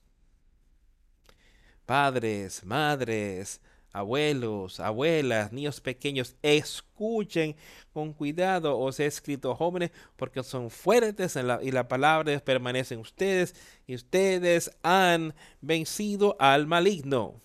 [1.86, 3.60] padres, madres,
[3.94, 7.56] abuelos, abuelas, niños pequeños, escuchen
[7.94, 8.78] con cuidado.
[8.78, 14.72] Os he escrito jóvenes porque son fuertes y la palabra permanece en ustedes y ustedes
[14.82, 17.40] han vencido al maligno.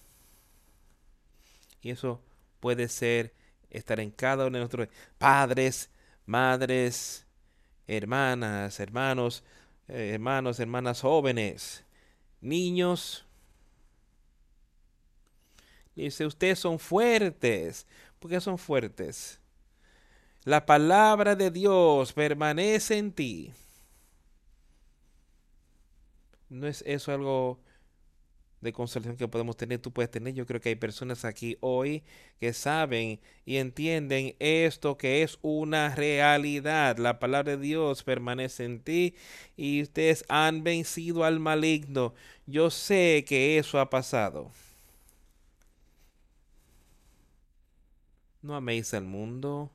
[1.82, 2.20] Y eso
[2.60, 3.34] puede ser
[3.70, 4.88] estar en cada uno de nuestros
[5.18, 5.90] padres,
[6.24, 7.26] madres,
[7.86, 9.44] hermanas, hermanos,
[9.86, 11.84] eh, hermanos, hermanas jóvenes,
[12.40, 13.27] niños,
[15.98, 17.84] Dice, ustedes son fuertes.
[18.20, 19.40] ¿Por qué son fuertes?
[20.44, 23.52] La palabra de Dios permanece en ti.
[26.48, 27.60] ¿No es eso algo
[28.60, 29.80] de consolación que podemos tener?
[29.80, 30.34] Tú puedes tener.
[30.34, 32.04] Yo creo que hay personas aquí hoy
[32.38, 36.98] que saben y entienden esto que es una realidad.
[36.98, 39.16] La palabra de Dios permanece en ti
[39.56, 42.14] y ustedes han vencido al maligno.
[42.46, 44.52] Yo sé que eso ha pasado.
[48.40, 49.72] No améis al mundo.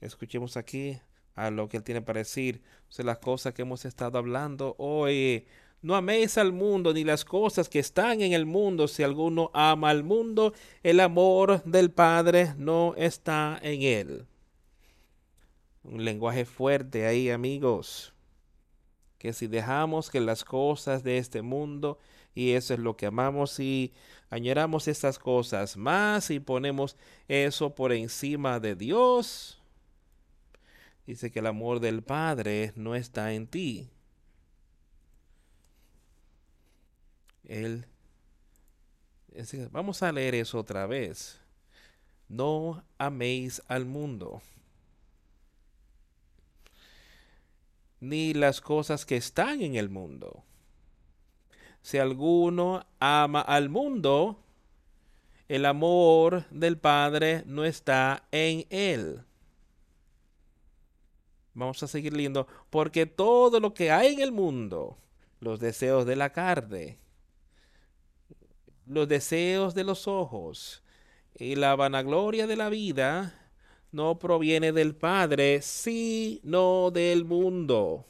[0.00, 0.98] Escuchemos aquí
[1.34, 2.62] a lo que él tiene para decir.
[2.98, 5.46] Las cosas que hemos estado hablando hoy.
[5.80, 8.88] No améis al mundo ni las cosas que están en el mundo.
[8.88, 10.52] Si alguno ama al mundo,
[10.82, 14.26] el amor del Padre no está en él.
[15.84, 18.12] Un lenguaje fuerte ahí, amigos.
[19.18, 21.98] Que si dejamos que las cosas de este mundo,
[22.34, 23.92] y eso es lo que amamos, y
[24.30, 29.60] añoramos estas cosas más y ponemos eso por encima de Dios,
[31.06, 33.90] dice que el amor del Padre no está en ti.
[37.44, 37.86] Él,
[39.70, 41.40] vamos a leer eso otra vez.
[42.28, 44.42] No améis al mundo,
[48.00, 50.44] ni las cosas que están en el mundo.
[51.82, 54.38] Si alguno ama al mundo,
[55.48, 59.22] el amor del Padre no está en él.
[61.54, 62.46] Vamos a seguir leyendo.
[62.70, 64.98] Porque todo lo que hay en el mundo,
[65.40, 66.98] los deseos de la carne,
[68.86, 70.82] los deseos de los ojos
[71.34, 73.34] y la vanagloria de la vida,
[73.90, 78.04] no proviene del Padre, sino del mundo.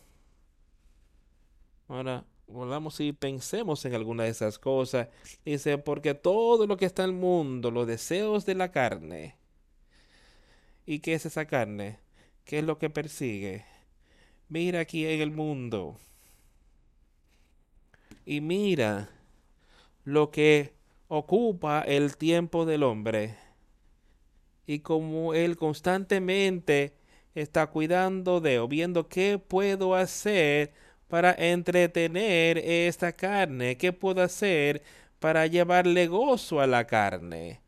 [1.88, 5.08] Ahora, volvamos y pensemos en alguna de esas cosas.
[5.44, 9.36] Dice, porque todo lo que está en el mundo, los deseos de la carne.
[10.86, 11.98] ¿Y qué es esa carne?
[12.44, 13.64] ¿Qué es lo que persigue?
[14.48, 15.98] Mira aquí en el mundo.
[18.24, 19.10] Y mira
[20.04, 20.72] lo que
[21.08, 23.36] ocupa el tiempo del hombre.
[24.66, 26.94] Y como él constantemente
[27.34, 30.72] está cuidando de o viendo qué puedo hacer
[31.08, 33.76] para entretener esta carne?
[33.76, 34.82] ¿Qué puedo hacer
[35.18, 37.60] para llevarle gozo a la carne?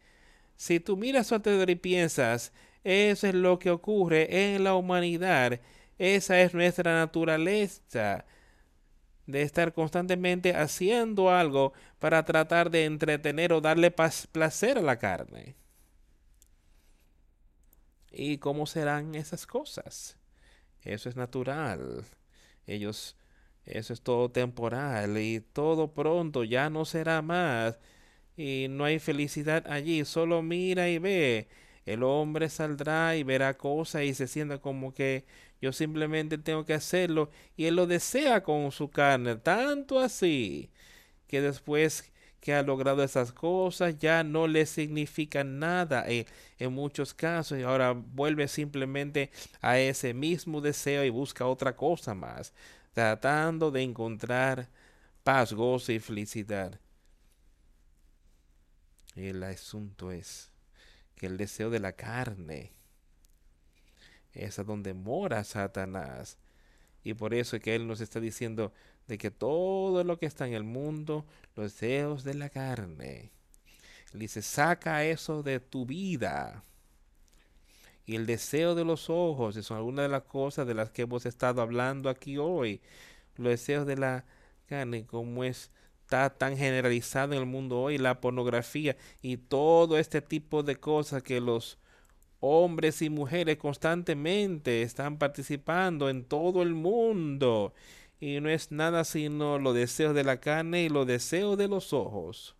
[0.56, 2.52] Si tú miras alrededor y piensas,
[2.84, 5.60] eso es lo que ocurre en la humanidad,
[5.98, 8.24] esa es nuestra naturaleza
[9.26, 15.56] de estar constantemente haciendo algo para tratar de entretener o darle placer a la carne.
[18.10, 20.16] ¿Y cómo serán esas cosas?
[20.82, 22.04] Eso es natural.
[22.66, 23.16] Ellos
[23.70, 27.78] eso es todo temporal y todo pronto ya no será más.
[28.36, 30.04] y no hay felicidad allí.
[30.04, 31.48] Solo mira y ve.
[31.86, 35.24] El hombre saldrá y verá cosas y se sienta como que
[35.60, 40.70] yo simplemente tengo que hacerlo y él lo desea con su carne, tanto así
[41.26, 46.26] que después que ha logrado esas cosas ya no le significan nada en,
[46.58, 52.14] en muchos casos y ahora vuelve simplemente a ese mismo deseo y busca otra cosa
[52.14, 52.54] más,
[52.92, 54.68] tratando de encontrar
[55.22, 56.80] paz, gozo y felicidad.
[59.16, 60.50] El asunto es
[61.16, 62.72] que el deseo de la carne
[64.32, 66.38] es a donde mora Satanás.
[67.02, 68.72] Y por eso es que Él nos está diciendo
[69.06, 71.26] de que todo lo que está en el mundo,
[71.56, 73.32] los deseos de la carne,
[74.12, 76.64] Él dice, saca eso de tu vida.
[78.10, 81.26] Y el deseo de los ojos, son algunas de las cosas de las que hemos
[81.26, 82.80] estado hablando aquí hoy.
[83.36, 84.24] Los deseos de la
[84.66, 85.70] carne, como es
[86.02, 91.22] está tan generalizado en el mundo hoy, la pornografía y todo este tipo de cosas
[91.22, 91.78] que los
[92.40, 97.74] hombres y mujeres constantemente están participando en todo el mundo.
[98.18, 101.92] Y no es nada sino los deseos de la carne y los deseos de los
[101.92, 102.56] ojos.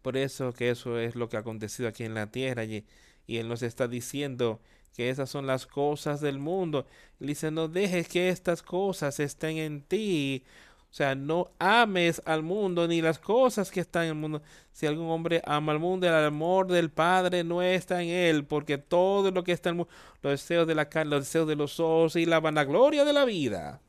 [0.00, 2.86] Por eso que eso es lo que ha acontecido aquí en la tierra y,
[3.26, 4.60] y Él nos está diciendo
[4.94, 6.86] que esas son las cosas del mundo.
[7.18, 10.44] dice, no dejes que estas cosas estén en ti,
[10.90, 14.42] o sea, no ames al mundo ni las cosas que están en el mundo.
[14.72, 18.78] Si algún hombre ama al mundo, el amor del Padre no está en él, porque
[18.78, 21.56] todo lo que está en el mundo, los deseos de la carne, los deseos de
[21.56, 23.80] los ojos y la vanagloria de la vida,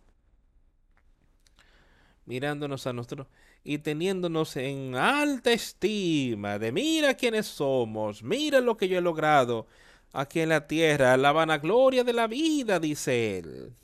[2.25, 3.27] mirándonos a nosotros
[3.67, 9.67] y teniéndonos en alta estima de mira quiénes somos, mira lo que yo he logrado
[10.13, 13.75] aquí en la tierra, la vanagloria de la vida, dice él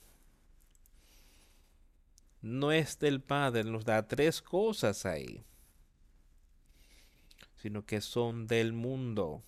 [2.43, 5.45] no es del Padre, nos da tres cosas ahí,
[7.55, 9.41] sino que son del mundo.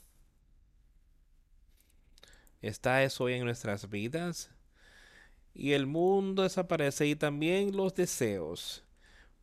[2.62, 4.50] ¿Está eso hoy en nuestras vidas?
[5.54, 8.85] Y el mundo desaparece y también los deseos.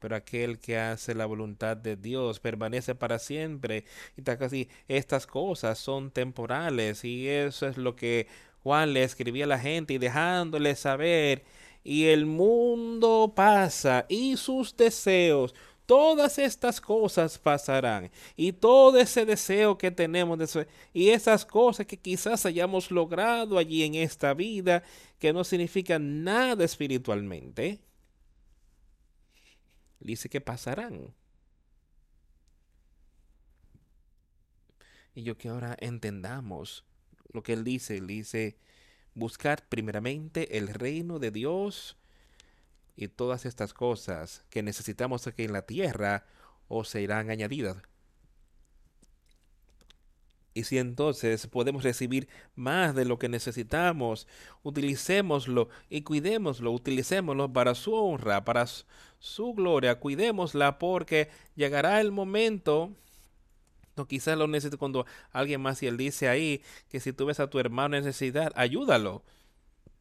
[0.03, 3.85] Pero aquel que hace la voluntad de Dios permanece para siempre.
[4.17, 7.05] Y casi estas cosas son temporales.
[7.05, 8.27] Y eso es lo que
[8.63, 11.45] Juan le escribía a la gente y dejándole saber
[11.85, 15.55] y el mundo pasa y sus deseos.
[15.85, 21.99] Todas estas cosas pasarán y todo ese deseo que tenemos de y esas cosas que
[21.99, 24.85] quizás hayamos logrado allí en esta vida
[25.19, 27.81] que no significan nada espiritualmente,
[30.03, 31.15] dice que pasarán.
[35.15, 36.85] Y yo que ahora entendamos
[37.33, 38.57] lo que él dice, él dice,
[39.15, 41.97] buscar primeramente el reino de Dios
[42.97, 46.27] y todas estas cosas que necesitamos aquí en la tierra
[46.69, 47.77] os serán añadidas.
[50.55, 54.27] Y si entonces podemos recibir más de lo que necesitamos,
[54.63, 62.93] utilicémoslo y cuidémoslo, utilicémoslo para su honra, para su gloria, cuidémosla porque llegará el momento
[63.97, 67.41] no, quizás lo necesite cuando alguien más y él dice ahí que si tú ves
[67.41, 69.23] a tu hermano en necesidad, ayúdalo.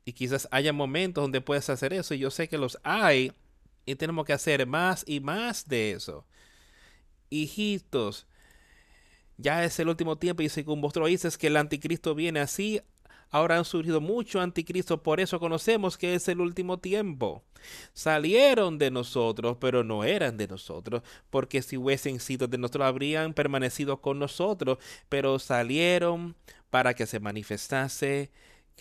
[0.06, 2.14] Y quizás haya momentos donde puedes hacer eso.
[2.14, 3.34] Y yo sé que los hay.
[3.86, 6.26] Y tenemos que hacer más y más de eso.
[7.30, 8.28] Hijitos,
[9.41, 10.43] ya es el último tiempo.
[10.43, 12.81] Y según vosotros dices que el anticristo viene así,
[13.33, 17.43] Ahora han surgido muchos anticristos, por eso conocemos que es el último tiempo.
[17.93, 23.33] Salieron de nosotros, pero no eran de nosotros, porque si hubiesen sido de nosotros habrían
[23.33, 26.35] permanecido con nosotros, pero salieron
[26.69, 28.31] para que se manifestase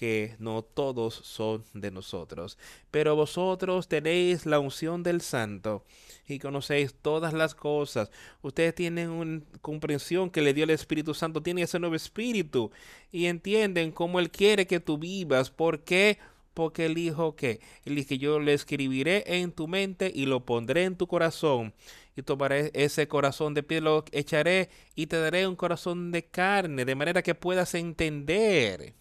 [0.01, 2.57] que no todos son de nosotros.
[2.90, 5.84] Pero vosotros tenéis la unción del Santo
[6.26, 8.11] y conocéis todas las cosas.
[8.40, 12.70] Ustedes tienen una comprensión que le dio el Espíritu Santo, tienen ese nuevo espíritu
[13.12, 15.51] y entienden cómo Él quiere que tú vivas.
[15.51, 16.18] ¿Por qué?
[16.55, 20.84] Porque Él dijo que, dijo que yo le escribiré en tu mente y lo pondré
[20.84, 21.74] en tu corazón.
[22.16, 26.86] Y tomaré ese corazón de piedra, lo echaré y te daré un corazón de carne,
[26.86, 28.94] de manera que puedas entender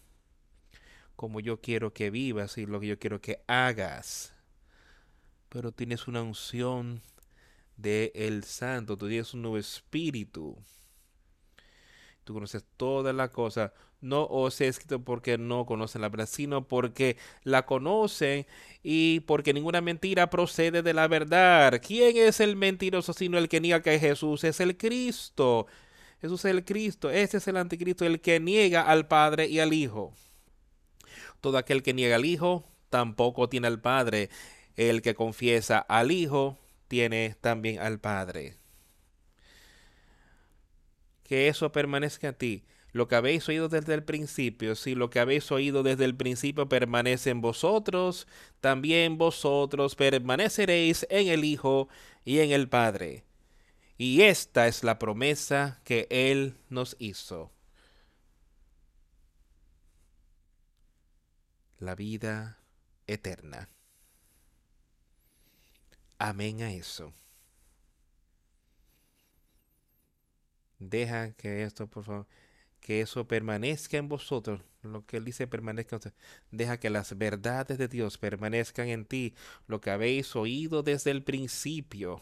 [1.20, 4.32] como yo quiero que vivas y lo que yo quiero que hagas.
[5.50, 7.02] Pero tienes una unción
[7.76, 10.56] de el Santo, tú tienes un nuevo espíritu.
[12.24, 13.74] Tú conoces toda la cosa.
[14.00, 18.46] No os he escrito porque no conocen la verdad, sino porque la conocen
[18.82, 21.82] y porque ninguna mentira procede de la verdad.
[21.86, 25.66] ¿Quién es el mentiroso sino el que niega que Jesús es el Cristo?
[26.22, 29.74] Jesús es el Cristo, ese es el anticristo, el que niega al Padre y al
[29.74, 30.14] Hijo.
[31.40, 34.30] Todo aquel que niega al Hijo tampoco tiene al Padre.
[34.76, 38.56] El que confiesa al Hijo tiene también al Padre.
[41.30, 42.64] que eso permanezca a ti.
[42.92, 46.68] Lo que habéis oído desde el principio, si lo que habéis oído desde el principio
[46.68, 48.26] permanece en vosotros,
[48.60, 51.88] también vosotros permaneceréis en el Hijo
[52.24, 53.22] y en el Padre.
[53.96, 57.52] Y esta es la promesa que Él nos hizo.
[61.80, 62.58] La vida
[63.06, 63.68] eterna.
[66.18, 67.14] Amén a eso.
[70.78, 72.26] Deja que esto, por favor,
[72.80, 74.60] que eso permanezca en vosotros.
[74.82, 76.14] Lo que él dice permanezca en vosotros.
[76.50, 79.34] Deja que las verdades de Dios permanezcan en ti.
[79.66, 82.20] Lo que habéis oído desde el principio.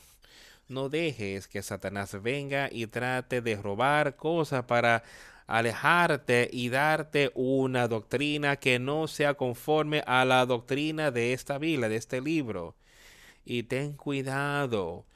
[0.68, 5.02] No dejes que Satanás venga y trate de robar cosas para
[5.48, 11.88] alejarte y darte una doctrina que no sea conforme a la doctrina de esta Biblia,
[11.88, 12.76] de este libro.
[13.44, 15.06] Y ten cuidado.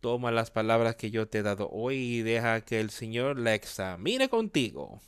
[0.00, 3.54] Toma las palabras que yo te he dado hoy y deja que el Señor la
[3.54, 5.00] examine contigo.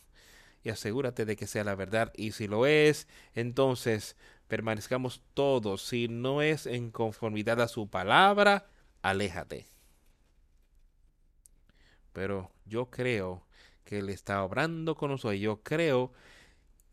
[0.62, 2.11] Y asegúrate de que sea la verdad.
[2.17, 4.17] Y si lo es, entonces
[4.49, 5.83] permanezcamos todos.
[5.83, 8.67] Si no es en conformidad a su palabra,
[9.03, 9.67] aléjate.
[12.15, 13.45] Pero yo creo
[13.85, 15.41] que Él está obrando con nosotros.
[15.41, 16.12] Yo creo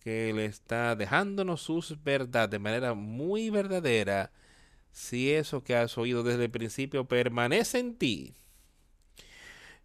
[0.01, 4.31] que Él está dejándonos sus verdades de manera muy verdadera.
[4.91, 8.33] Si eso que has oído desde el principio permanece en ti,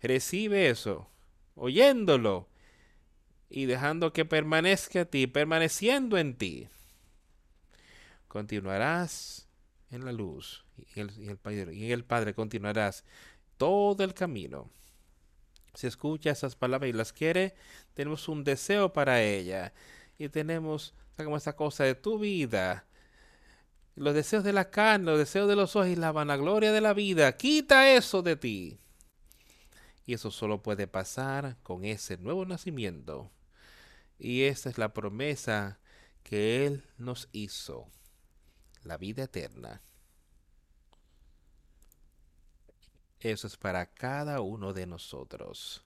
[0.02, 1.08] recibe eso,
[1.54, 2.48] oyéndolo
[3.48, 6.68] y dejando que permanezca en ti, permaneciendo en ti.
[8.26, 9.48] Continuarás
[9.90, 13.04] en la luz y el, y y el Padre continuarás
[13.56, 14.68] todo el camino
[15.76, 17.54] si escucha esas palabras y las quiere,
[17.94, 19.74] tenemos un deseo para ella.
[20.18, 22.86] Y tenemos, como esta cosa de tu vida.
[23.94, 26.94] Los deseos de la carne, los deseos de los ojos y la vanagloria de la
[26.94, 27.36] vida.
[27.36, 28.78] Quita eso de ti.
[30.06, 33.30] Y eso solo puede pasar con ese nuevo nacimiento.
[34.18, 35.78] Y esa es la promesa
[36.22, 37.86] que Él nos hizo.
[38.82, 39.82] La vida eterna.
[43.20, 45.82] Eso es para cada uno de nosotros.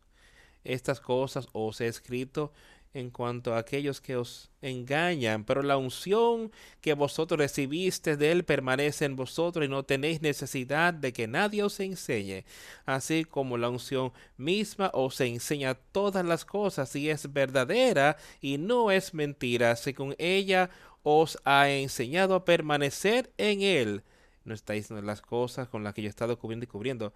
[0.65, 2.53] Estas cosas os he escrito
[2.93, 6.51] en cuanto a aquellos que os engañan, pero la unción
[6.81, 11.63] que vosotros recibiste de él permanece en vosotros y no tenéis necesidad de que nadie
[11.63, 12.45] os enseñe,
[12.87, 18.91] así como la unción misma os enseña todas las cosas y es verdadera y no
[18.91, 20.71] es mentira, según ella
[21.05, 24.03] os ha enseñado a permanecer en él
[24.45, 27.13] no está diciendo las cosas con las que yo he estado cubriendo y cubriendo.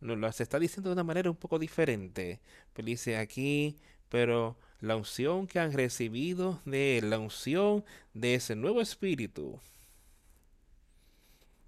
[0.00, 2.40] Nos las está diciendo de una manera un poco diferente.
[2.72, 3.76] Pero dice aquí,
[4.08, 9.58] pero la unción que han recibido de la unción de ese nuevo espíritu,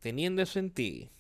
[0.00, 1.10] teniendo eso en ti,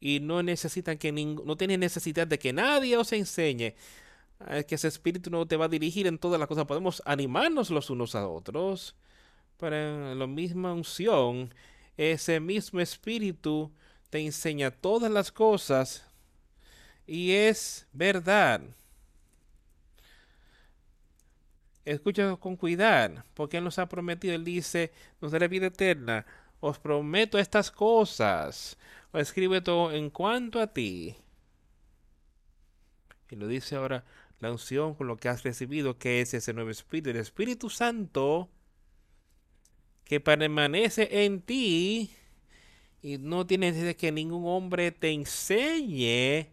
[0.00, 3.74] y no necesitan que no tienen necesidad de que nadie os enseñe
[4.68, 6.66] que ese espíritu no te va a dirigir en todas las cosas.
[6.66, 8.94] Podemos animarnos los unos a otros
[9.58, 11.52] para la misma unción,
[11.96, 13.72] ese mismo espíritu
[14.10, 16.06] te enseña todas las cosas
[17.06, 18.62] y es verdad.
[21.84, 26.26] Escucha con cuidado, porque Él nos ha prometido, Él dice, nos dará vida eterna.
[26.58, 28.76] Os prometo estas cosas.
[29.12, 31.14] O escribe todo en cuanto a ti.
[33.30, 34.04] Y lo dice ahora
[34.40, 37.10] la unción con lo que has recibido, que es ese nuevo espíritu.
[37.10, 38.48] El Espíritu Santo
[40.06, 42.10] que permanece en ti
[43.02, 46.48] y no tienes que ningún hombre te enseñe,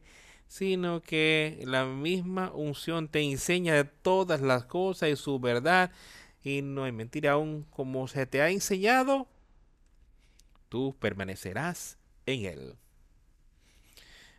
[0.47, 5.91] sino que la misma unción te enseña todas las cosas y su verdad
[6.43, 9.27] y no hay mentira aún como se te ha enseñado,
[10.67, 12.75] tú permanecerás en él.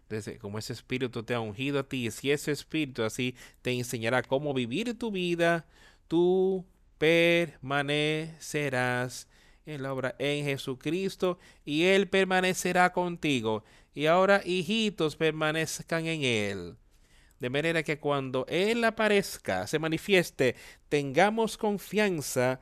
[0.02, 4.22] Entonces, como ese espíritu te ha ungido a ti, si ese espíritu así te enseñará
[4.22, 5.66] cómo vivir tu vida,
[6.08, 6.66] tú
[6.98, 9.28] permanecerás
[9.66, 13.64] en la obra en Jesucristo y Él permanecerá contigo.
[13.94, 16.76] Y ahora, hijitos, permanezcan en Él.
[17.40, 20.56] De manera que cuando Él aparezca, se manifieste,
[20.88, 22.60] tengamos confianza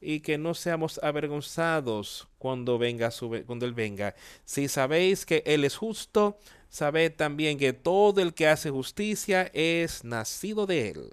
[0.00, 3.10] y que no seamos avergonzados cuando venga
[3.46, 4.14] cuando él venga.
[4.44, 6.38] Si sabéis que él es justo,
[6.68, 11.10] sabed también que todo el que hace justicia es nacido de él.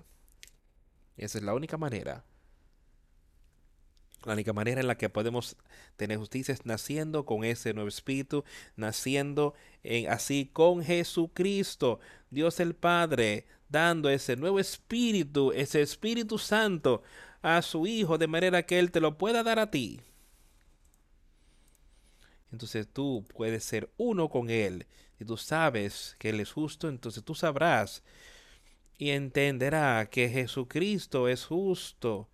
[1.17, 2.23] Esa es la única manera.
[4.25, 5.55] La única manera en la que podemos
[5.95, 8.43] tener justicia es naciendo con ese nuevo espíritu,
[8.75, 9.53] naciendo
[9.83, 11.99] en, así con Jesucristo,
[12.29, 17.03] Dios el Padre, dando ese nuevo espíritu, ese Espíritu Santo
[17.41, 20.01] a su Hijo, de manera que Él te lo pueda dar a ti.
[22.51, 24.87] Entonces tú puedes ser uno con Él
[25.19, 28.03] y tú sabes que Él es justo, entonces tú sabrás
[28.97, 32.29] y entenderá que Jesucristo es justo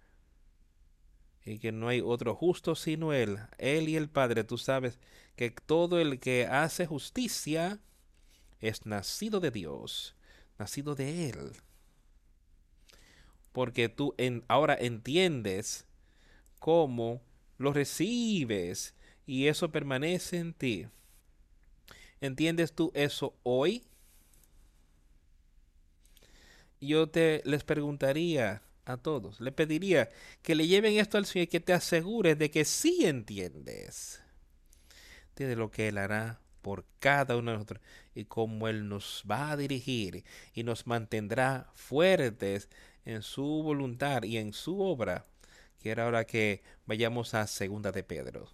[1.45, 4.43] y que no hay otro justo sino Él, Él y el Padre.
[4.43, 4.97] Tú sabes
[5.35, 7.79] que todo el que hace justicia
[8.59, 10.15] es nacido de Dios,
[10.57, 11.51] nacido de Él.
[13.51, 15.85] Porque tú en, ahora entiendes
[16.59, 17.21] cómo
[17.57, 18.95] lo recibes
[19.25, 20.87] y eso permanece en ti.
[22.21, 23.83] ¿Entiendes tú eso hoy?
[26.85, 30.09] Yo te les preguntaría a todos, le pediría
[30.41, 34.21] que le lleven esto al Señor y que te asegures de que sí entiendes.
[35.35, 37.81] De lo que Él hará por cada uno de nosotros
[38.13, 40.23] y cómo Él nos va a dirigir
[40.53, 42.69] y nos mantendrá fuertes
[43.05, 45.25] en su voluntad y en su obra.
[45.81, 48.49] Quiero ahora que vayamos a Segunda de Pedro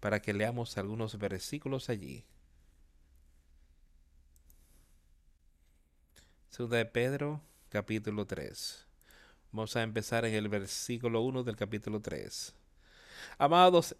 [0.00, 2.24] para que leamos algunos versículos allí.
[6.50, 7.40] Segunda de Pedro,
[7.72, 8.86] capítulo 3.
[9.50, 12.54] Vamos a empezar en el versículo 1 del capítulo 3.
[13.38, 13.96] Amados,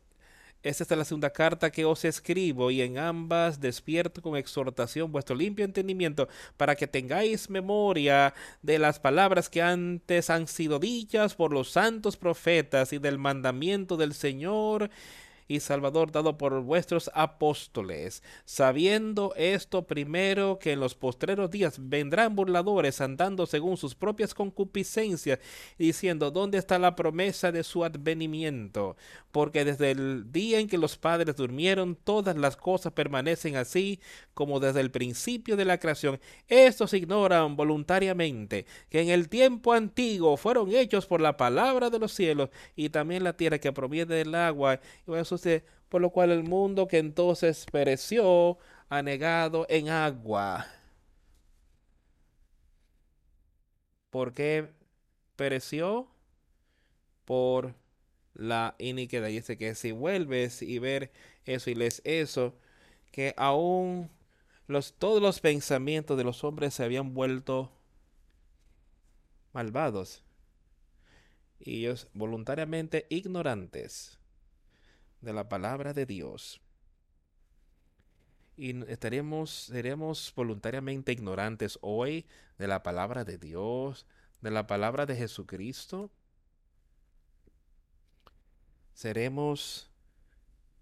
[0.63, 5.35] esta es la segunda carta que os escribo y en ambas despierto con exhortación vuestro
[5.35, 11.51] limpio entendimiento para que tengáis memoria de las palabras que antes han sido dichas por
[11.55, 14.91] los santos profetas y del mandamiento del Señor
[15.49, 22.37] y Salvador dado por vuestros apóstoles, sabiendo esto primero que en los postreros días vendrán
[22.37, 25.39] burladores andando según sus propias concupiscencias,
[25.79, 28.97] diciendo, ¿dónde está la promesa de su advenimiento?
[29.31, 34.01] Porque desde el día en que los padres durmieron, todas las cosas permanecen así
[34.35, 36.21] como desde el principio de la creación.
[36.49, 42.13] Estos ignoran voluntariamente que en el tiempo antiguo fueron hechos por la palabra de los
[42.13, 44.81] cielos y también la tierra que proviene del agua.
[45.07, 45.11] Y
[45.89, 48.59] por lo cual el mundo que entonces pereció,
[48.89, 50.67] anegado en agua.
[54.11, 54.69] ¿Por qué
[55.37, 56.09] pereció?
[57.25, 57.75] Por
[58.35, 59.29] la iniquidad.
[59.29, 61.13] Y dice que si vuelves y ver
[61.45, 62.55] eso y lees eso,
[63.11, 64.11] que aún
[64.67, 67.73] los, todos los pensamientos de los hombres se habían vuelto
[69.53, 70.25] malvados
[71.61, 74.19] y ellos voluntariamente ignorantes
[75.23, 76.61] de la palabra de Dios.
[78.57, 82.27] Y estaremos, seremos voluntariamente ignorantes hoy
[82.59, 84.07] de la palabra de Dios,
[84.43, 86.11] de la palabra de Jesucristo.
[88.93, 89.91] Seremos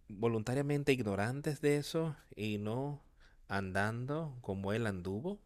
[0.08, 3.02] voluntariamente ignorantes de eso y no
[3.46, 5.38] andando como Él anduvo.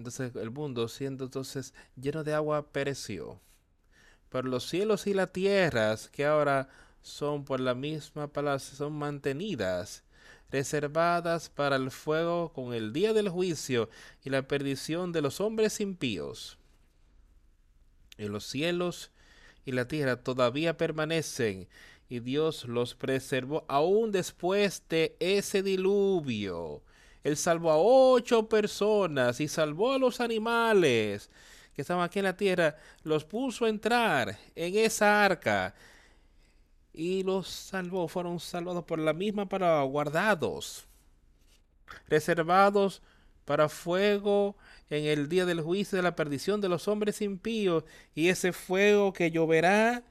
[0.00, 3.38] Entonces el mundo, siendo entonces lleno de agua, pereció.
[4.30, 6.70] Pero los cielos y las tierras, que ahora
[7.02, 10.02] son por la misma palabra, son mantenidas,
[10.50, 13.90] reservadas para el fuego con el día del juicio
[14.24, 16.56] y la perdición de los hombres impíos.
[18.16, 19.10] Y los cielos
[19.66, 21.68] y la tierra todavía permanecen,
[22.08, 26.82] y Dios los preservó aún después de ese diluvio
[27.22, 31.30] él salvó a ocho personas y salvó a los animales
[31.74, 32.76] que estaban aquí en la tierra.
[33.02, 35.74] Los puso a entrar en esa arca
[36.92, 38.08] y los salvó.
[38.08, 40.86] Fueron salvados por la misma para guardados,
[42.08, 43.02] reservados
[43.44, 44.56] para fuego
[44.88, 49.12] en el día del juicio de la perdición de los hombres impíos y ese fuego
[49.12, 50.04] que lloverá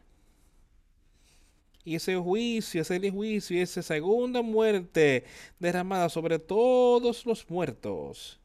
[1.89, 5.23] y ese juicio, ese juicio y esa segunda muerte
[5.57, 8.39] derramada sobre todos los muertos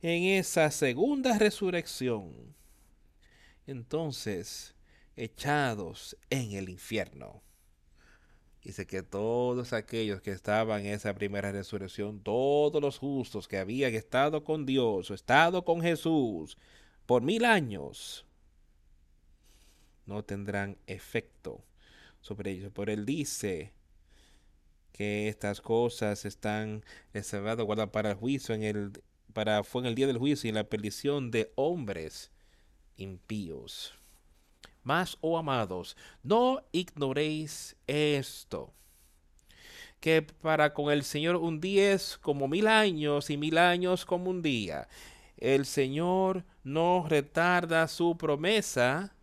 [0.00, 2.54] en esa segunda resurrección.
[3.66, 4.76] Entonces,
[5.16, 7.42] echados en el infierno.
[8.62, 13.92] Dice que todos aquellos que estaban en esa primera resurrección, todos los justos que habían
[13.92, 16.56] estado con Dios o estado con Jesús
[17.06, 18.24] por mil años,
[20.06, 21.64] no tendrán efecto
[22.20, 22.72] sobre ellos.
[22.72, 23.72] Por él dice
[24.92, 28.92] que estas cosas están reservadas, guardadas para el juicio, en el,
[29.32, 32.32] para, fue en el día del juicio y en la perdición de hombres
[32.96, 33.94] impíos.
[34.82, 38.72] Más, oh amados, no ignoréis esto,
[40.00, 44.30] que para con el Señor un día es como mil años y mil años como
[44.30, 44.88] un día.
[45.36, 49.14] El Señor no retarda su promesa,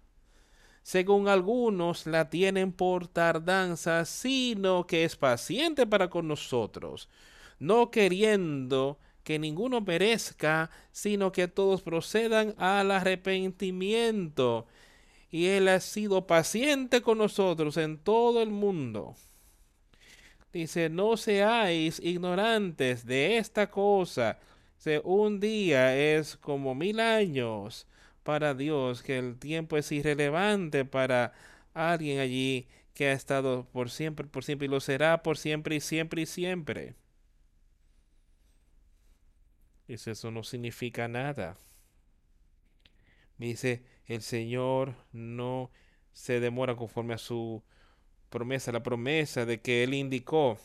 [0.86, 7.10] según algunos la tienen por tardanza, sino que es paciente para con nosotros,
[7.58, 14.68] no queriendo que ninguno perezca, sino que todos procedan al arrepentimiento.
[15.32, 19.16] y Él ha sido paciente con nosotros en todo el mundo.
[20.54, 24.38] Dice, no seáis ignorantes de esta cosa.
[24.78, 27.88] Dice, un día es como mil años
[28.26, 31.34] para Dios, que el tiempo es irrelevante para
[31.76, 35.80] alguien allí que ha estado por siempre, por siempre, y lo será por siempre y
[35.80, 36.96] siempre y siempre.
[39.88, 41.58] Dice, eso no significa nada.
[43.38, 45.70] Dice, el Señor no
[46.12, 47.62] se demora conforme a su
[48.32, 50.58] promesa, la promesa de que Él indicó.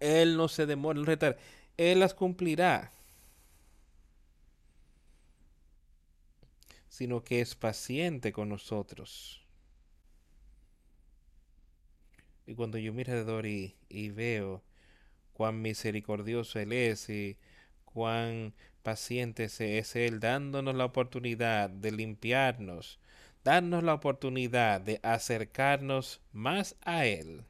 [0.00, 1.36] Él no se demora en retar,
[1.76, 2.90] Él las cumplirá.
[6.94, 9.44] Sino que es paciente con nosotros.
[12.46, 14.62] Y cuando yo miro alrededor y, y veo
[15.32, 17.36] cuán misericordioso Él es y
[17.84, 23.00] cuán paciente es Él, dándonos la oportunidad de limpiarnos,
[23.42, 27.42] darnos la oportunidad de acercarnos más a Él.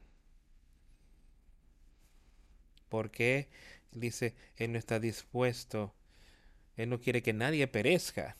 [2.89, 3.47] Porque
[3.91, 5.93] dice, Él no está dispuesto,
[6.77, 8.37] Él no quiere que nadie perezca,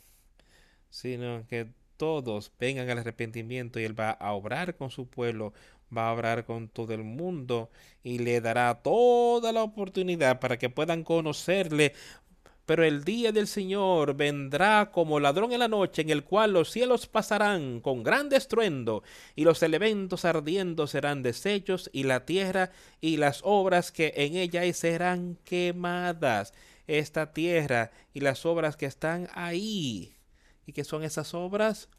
[0.95, 1.67] sino que
[1.97, 5.51] todos vengan al arrepentimiento y Él va a obrar con su pueblo,
[5.95, 7.69] va a obrar con todo el mundo
[8.01, 11.91] y le dará toda la oportunidad para que puedan conocerle.
[12.65, 16.71] Pero el día del Señor vendrá como ladrón en la noche, en el cual los
[16.71, 19.03] cielos pasarán con gran estruendo,
[19.35, 22.71] y los elementos ardiendo serán deshechos, y la tierra
[23.01, 26.53] y las obras que en ella hay serán quemadas.
[26.87, 30.14] Esta tierra y las obras que están ahí.
[30.65, 31.89] ¿Y qué son esas obras?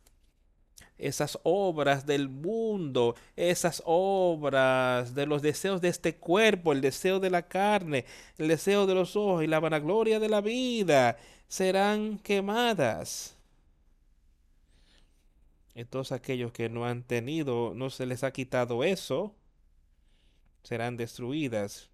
[0.99, 7.31] esas obras del mundo, esas obras de los deseos de este cuerpo, el deseo de
[7.31, 8.07] la carne,
[8.39, 13.37] el deseo de los ojos y la vanagloria de la vida, serán quemadas.
[15.75, 19.35] Entonces aquellos que no han tenido, no se les ha quitado eso,
[20.63, 21.91] serán destruidas.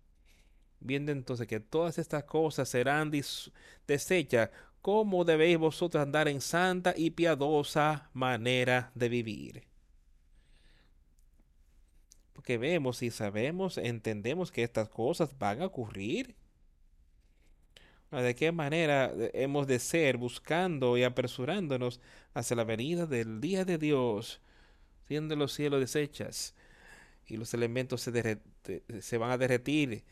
[0.78, 3.12] Viendo entonces que todas estas cosas serán
[3.86, 4.50] desechas
[4.82, 9.64] cómo debéis vosotros andar en santa y piadosa manera de vivir.
[12.32, 16.34] Porque vemos y sabemos, entendemos que estas cosas van a ocurrir.
[18.10, 22.00] ¿De qué manera hemos de ser buscando y apresurándonos
[22.34, 24.42] hacia la venida del día de Dios,
[25.06, 26.54] siendo los cielos deshechas
[27.26, 28.38] y los elementos se,
[29.00, 30.04] se van a derretir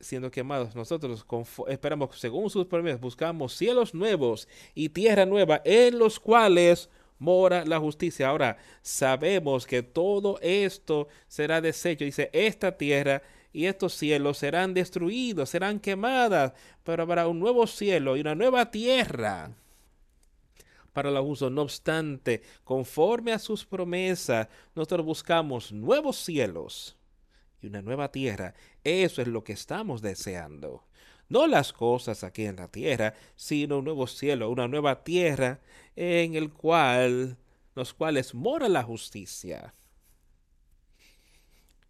[0.00, 0.74] siendo quemados.
[0.74, 1.24] Nosotros
[1.68, 7.78] esperamos, según sus promesas, buscamos cielos nuevos y tierra nueva en los cuales mora la
[7.78, 8.28] justicia.
[8.28, 12.04] Ahora, sabemos que todo esto será deshecho.
[12.04, 13.22] Dice, esta tierra
[13.52, 16.52] y estos cielos serán destruidos, serán quemadas,
[16.84, 19.50] pero habrá un nuevo cielo y una nueva tierra
[20.92, 21.50] para la uso.
[21.50, 26.95] No obstante, conforme a sus promesas, nosotros buscamos nuevos cielos
[27.60, 28.54] y una nueva tierra.
[28.84, 30.84] Eso es lo que estamos deseando.
[31.28, 35.60] No las cosas aquí en la tierra, sino un nuevo cielo, una nueva tierra
[35.96, 37.36] en el cual
[37.74, 39.74] los cuales mora la justicia.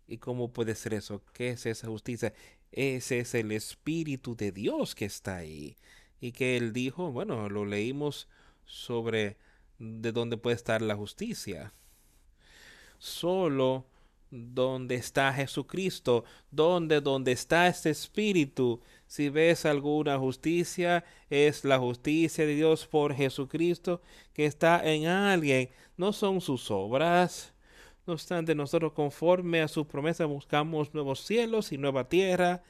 [0.08, 1.22] ¿Y cómo puede ser eso?
[1.32, 2.32] ¿Qué es esa justicia?
[2.72, 5.76] Ese es el Espíritu de Dios que está ahí.
[6.20, 8.28] Y que Él dijo, bueno, lo leímos
[8.64, 9.36] sobre
[9.78, 11.72] de dónde puede estar la justicia.
[12.98, 13.86] Solo
[14.54, 18.80] donde está Jesucristo, donde está este espíritu.
[19.06, 24.00] Si ves alguna justicia, es la justicia de Dios por Jesucristo
[24.32, 27.54] que está en alguien, no son sus obras.
[28.06, 32.62] No obstante, nosotros conforme a su promesa buscamos nuevos cielos y nueva tierra,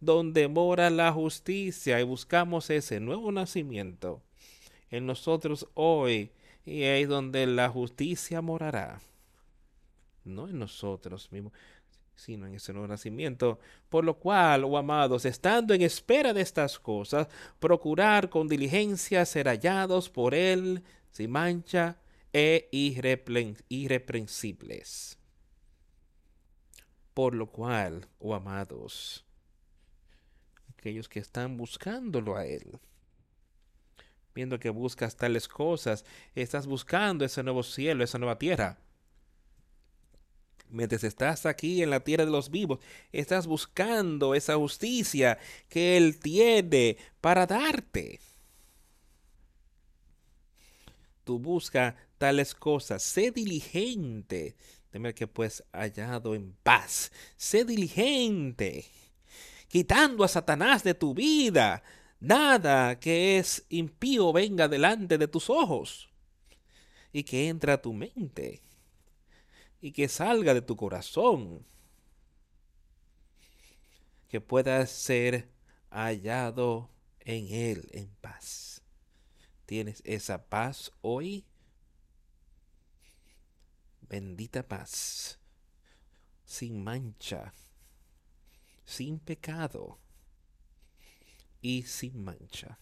[0.00, 4.22] donde mora la justicia y buscamos ese nuevo nacimiento
[4.90, 6.30] en nosotros hoy
[6.64, 9.00] y ahí donde la justicia morará
[10.24, 11.52] no en nosotros mismos,
[12.20, 13.58] sino en ese nuevo nacimiento.
[13.88, 19.48] Por lo cual, oh amados, estando en espera de estas cosas, procurar con diligencia ser
[19.48, 21.98] hallados por Él sin mancha
[22.32, 22.68] e
[23.68, 25.18] irreprensibles.
[27.14, 29.24] Por lo cual, oh amados,
[30.68, 32.78] aquellos que están buscándolo a Él,
[34.34, 36.04] viendo que buscas tales cosas,
[36.34, 38.78] estás buscando ese nuevo cielo, esa nueva tierra
[40.70, 42.78] Mientras estás aquí en la tierra de los vivos,
[43.12, 48.20] estás buscando esa justicia que Él tiene para darte.
[51.24, 54.56] Tú busca tales cosas, sé diligente,
[54.90, 58.84] temer que pues hallado en paz, sé diligente,
[59.68, 61.82] quitando a Satanás de tu vida,
[62.20, 66.08] nada que es impío venga delante de tus ojos
[67.12, 68.62] y que entre a tu mente
[69.80, 71.64] y que salga de tu corazón.
[74.28, 75.50] Que puedas ser
[75.90, 78.82] hallado en Él en paz.
[79.66, 81.44] ¿Tienes esa paz hoy?
[84.02, 85.38] Bendita paz,
[86.44, 87.52] sin mancha,
[88.84, 89.98] sin pecado
[91.60, 92.80] y sin mancha.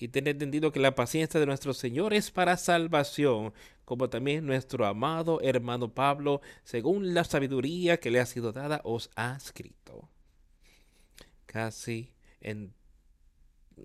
[0.00, 3.52] Y tener entendido que la paciencia de nuestro Señor es para salvación,
[3.84, 9.10] como también nuestro amado hermano Pablo, según la sabiduría que le ha sido dada, os
[9.16, 10.08] ha escrito.
[11.46, 12.74] Casi en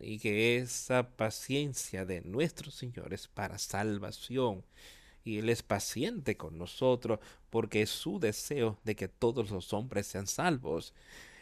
[0.02, 4.64] y que esa paciencia de nuestro Señor es para salvación.
[5.24, 10.08] Y Él es paciente con nosotros porque es su deseo de que todos los hombres
[10.08, 10.94] sean salvos.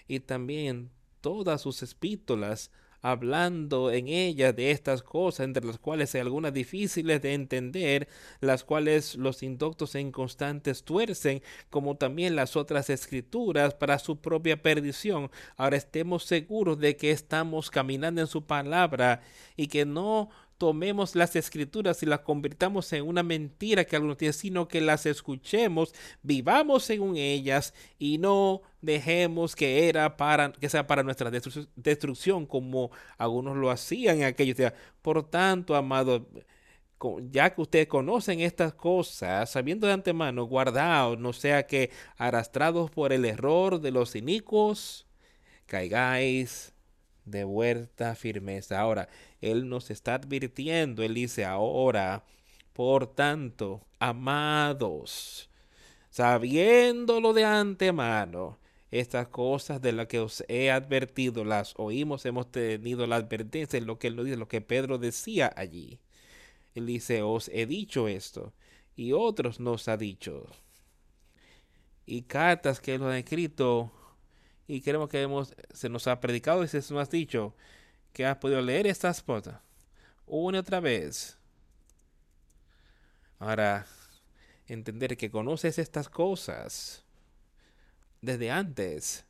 [0.07, 0.91] Y también
[1.21, 2.71] todas sus epístolas
[3.01, 8.07] hablando en ella de estas cosas, entre las cuales hay algunas difíciles de entender,
[8.39, 14.61] las cuales los indoctos e inconstantes tuercen, como también las otras escrituras para su propia
[14.61, 15.31] perdición.
[15.57, 19.21] Ahora estemos seguros de que estamos caminando en su palabra
[19.55, 20.29] y que no
[20.61, 25.07] tomemos las escrituras y las convirtamos en una mentira que algunos tienen, sino que las
[25.07, 25.91] escuchemos,
[26.21, 31.31] vivamos según ellas y no dejemos que era para que sea para nuestra
[31.75, 34.73] destrucción como algunos lo hacían en aquellos días.
[35.01, 36.27] Por tanto, amado,
[37.31, 43.13] ya que ustedes conocen estas cosas, sabiendo de antemano, guardaos, no sea que arrastrados por
[43.13, 45.07] el error de los inicuos,
[45.65, 46.71] caigáis
[47.25, 48.79] de vuelta firmeza.
[48.79, 49.09] Ahora,
[49.41, 52.23] Él nos está advirtiendo, Él dice ahora,
[52.73, 55.49] por tanto, amados,
[56.09, 58.59] sabiéndolo de antemano,
[58.91, 63.87] estas cosas de las que os he advertido, las oímos, hemos tenido la advertencia, en
[63.87, 65.99] lo que él lo dice, lo que Pedro decía allí.
[66.75, 68.53] Él dice, os he dicho esto,
[68.95, 70.45] y otros nos ha dicho.
[72.05, 73.91] Y cartas que él ha escrito
[74.67, 77.53] y queremos que hemos, se nos ha predicado y se nos ha dicho
[78.13, 79.55] que has podido leer estas cosas
[80.31, 81.37] una y otra vez.
[83.39, 83.85] Ahora,
[84.67, 87.03] entender que conoces estas cosas
[88.21, 89.25] desde antes.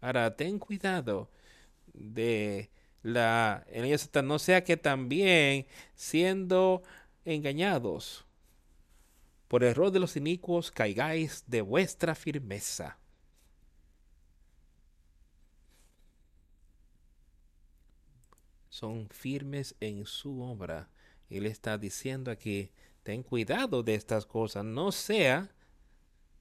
[0.00, 1.28] Ahora, ten cuidado
[1.92, 2.70] de
[3.02, 6.82] la en ellos no sea que también siendo
[7.24, 8.24] engañados
[9.48, 12.99] por error de los inicuos caigáis de vuestra firmeza.
[18.80, 20.88] Son firmes en su obra.
[21.28, 22.70] Él está diciendo aquí,
[23.02, 25.50] ten cuidado de estas cosas, no sea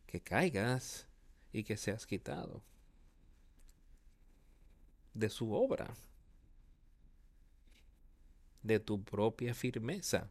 [0.07, 1.05] que caigas
[1.51, 2.63] y que seas quitado
[5.13, 5.93] de su obra,
[8.63, 10.29] de tu propia firmeza.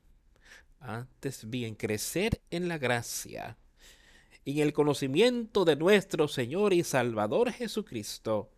[0.81, 3.59] Antes bien, crecer en la gracia
[4.47, 8.51] y en el conocimiento de nuestro Señor y Salvador Jesucristo.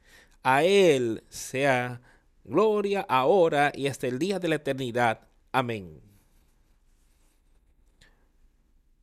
[0.44, 2.00] A Él sea
[2.44, 5.28] gloria ahora y hasta el día de la eternidad.
[5.52, 6.00] Amén.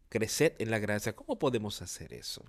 [0.10, 1.16] Creced en la gracia.
[1.16, 2.44] ¿Cómo podemos hacer eso?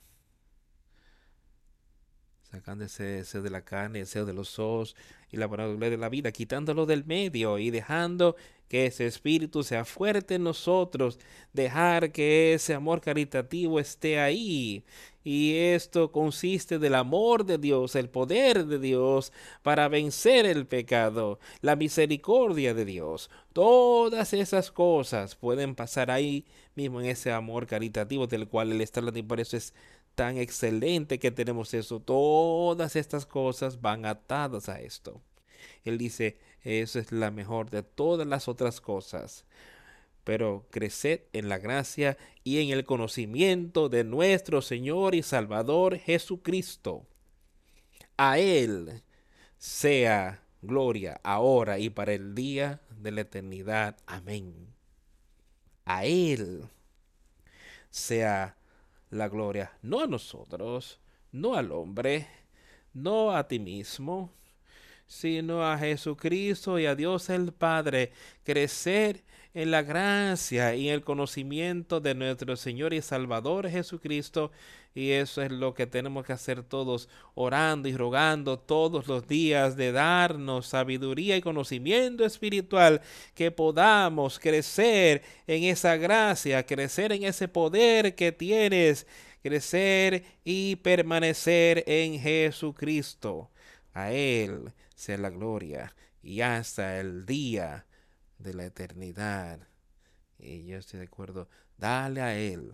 [2.50, 4.96] Sacando ese deseo de la carne, el deseo de los ojos
[5.30, 8.36] y la gloria de la vida, quitándolo del medio y dejando
[8.68, 11.18] que ese espíritu sea fuerte en nosotros,
[11.52, 14.84] dejar que ese amor caritativo esté ahí
[15.24, 19.30] y esto consiste del amor de Dios, el poder de Dios
[19.62, 23.30] para vencer el pecado, la misericordia de Dios.
[23.52, 29.00] Todas esas cosas pueden pasar ahí mismo en ese amor caritativo del cual Él está
[29.00, 29.74] hablando y por eso es
[30.18, 32.00] tan excelente que tenemos eso.
[32.00, 35.22] Todas estas cosas van atadas a esto.
[35.84, 39.46] Él dice, eso es la mejor de todas las otras cosas
[40.24, 47.06] pero creced en la gracia y en el conocimiento de nuestro Señor y Salvador Jesucristo.
[48.18, 49.02] A Él
[49.56, 53.96] sea gloria ahora y para el día de la eternidad.
[54.04, 54.74] Amén.
[55.86, 56.64] A Él
[57.88, 58.57] sea
[59.10, 61.00] la gloria, no a nosotros,
[61.32, 62.26] no al hombre,
[62.92, 64.32] no a ti mismo,
[65.06, 68.12] sino a Jesucristo y a Dios el Padre,
[68.44, 69.24] crecer
[69.58, 74.52] en la gracia y el conocimiento de nuestro Señor y Salvador Jesucristo.
[74.94, 79.76] Y eso es lo que tenemos que hacer todos, orando y rogando todos los días
[79.76, 83.00] de darnos sabiduría y conocimiento espiritual,
[83.34, 89.08] que podamos crecer en esa gracia, crecer en ese poder que tienes,
[89.42, 93.50] crecer y permanecer en Jesucristo.
[93.92, 97.87] A Él sea la gloria y hasta el día
[98.38, 99.68] de la eternidad.
[100.38, 101.48] Y yo estoy de acuerdo.
[101.76, 102.72] Dale a Él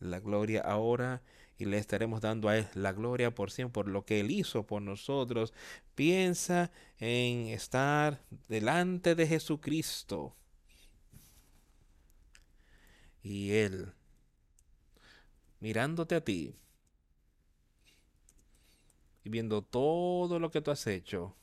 [0.00, 1.22] la gloria ahora
[1.58, 4.64] y le estaremos dando a Él la gloria por siempre, por lo que Él hizo
[4.64, 5.52] por nosotros.
[5.94, 10.36] Piensa en estar delante de Jesucristo.
[13.22, 13.92] Y Él,
[15.60, 16.54] mirándote a ti
[19.24, 21.36] y viendo todo lo que tú has hecho,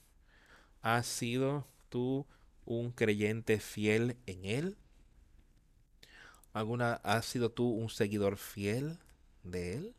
[0.81, 2.25] ¿has sido tú
[2.65, 4.77] un creyente fiel en Él?
[6.53, 8.97] ¿Alguna, ¿Has sido tú un seguidor fiel
[9.43, 9.95] de Él?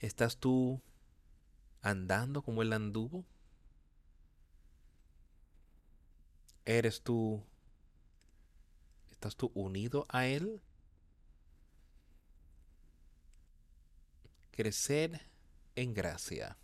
[0.00, 0.80] ¿Estás tú
[1.82, 3.24] andando como Él anduvo?
[6.66, 7.42] ¿Eres tú,
[9.10, 10.60] estás tú unido a Él?
[14.50, 15.20] Crecer
[15.76, 16.56] en gracia.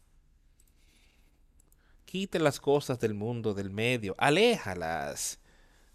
[2.11, 5.39] Quite las cosas del mundo, del medio, aléjalas.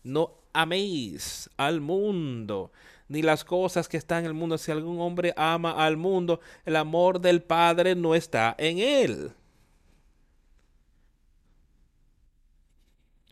[0.01, 2.71] No améis al mundo,
[3.09, 4.57] ni las cosas que están en el mundo.
[4.57, 9.33] Si algún hombre ama al mundo, el amor del Padre no está en él.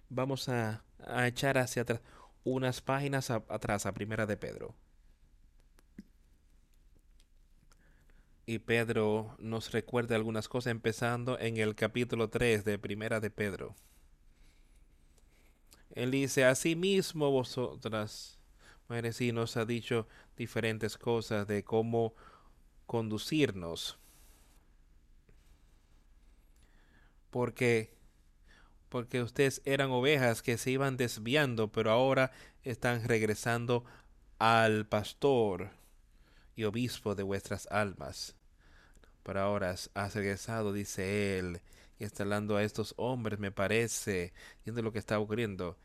[0.09, 0.83] Vamos a,
[1.25, 2.01] echar hacia atrás
[2.43, 4.75] unas páginas atrás a Primera de Pedro.
[8.45, 13.73] Y Pedro nos recuerda algunas cosas empezando en el capítulo 3 de Primera de Pedro.
[15.91, 18.39] Él dice, mismo vosotras,
[18.89, 22.15] mujeres, y nos ha dicho diferentes cosas de cómo
[22.85, 23.97] conducirnos.
[27.29, 27.93] Porque
[28.89, 32.31] porque ustedes eran ovejas que se iban desviando, pero ahora
[32.61, 33.83] están regresando
[34.37, 35.71] al pastor
[36.55, 38.35] y obispo de vuestras almas.
[39.23, 41.61] Pero ahora has regresado, dice él,
[41.99, 44.33] y está hablando a estos hombres, me parece,
[44.65, 45.77] viendo lo que está ocurriendo.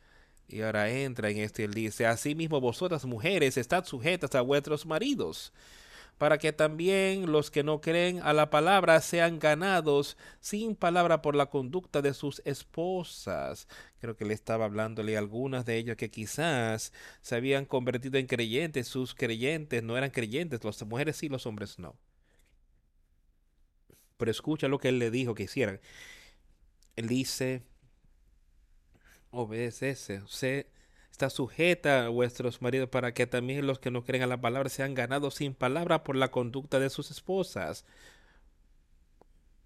[0.49, 5.53] Y ahora entra en este y dice, asimismo vosotras mujeres estad sujetas a vuestros maridos,
[6.19, 11.37] para que también los que no creen a la palabra sean ganados sin palabra por
[11.37, 13.69] la conducta de sus esposas.
[14.01, 16.93] Creo que le estaba hablándole a algunas de ellas que quizás
[17.23, 21.79] se habían convertido en creyentes, sus creyentes no eran creyentes, las mujeres sí, los hombres
[21.79, 21.97] no.
[24.17, 25.81] Pero escucha lo que él le dijo que hicieran.
[26.97, 27.63] Él dice,
[29.31, 30.67] obedece, se
[31.19, 34.69] está sujeta a vuestros maridos para que también los que no creen a la palabra
[34.69, 37.85] sean ganados sin palabra por la conducta de sus esposas.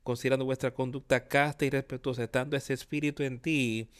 [0.03, 3.90] Considerando vuestra conducta casta y respetuosa, estando ese espíritu en ti,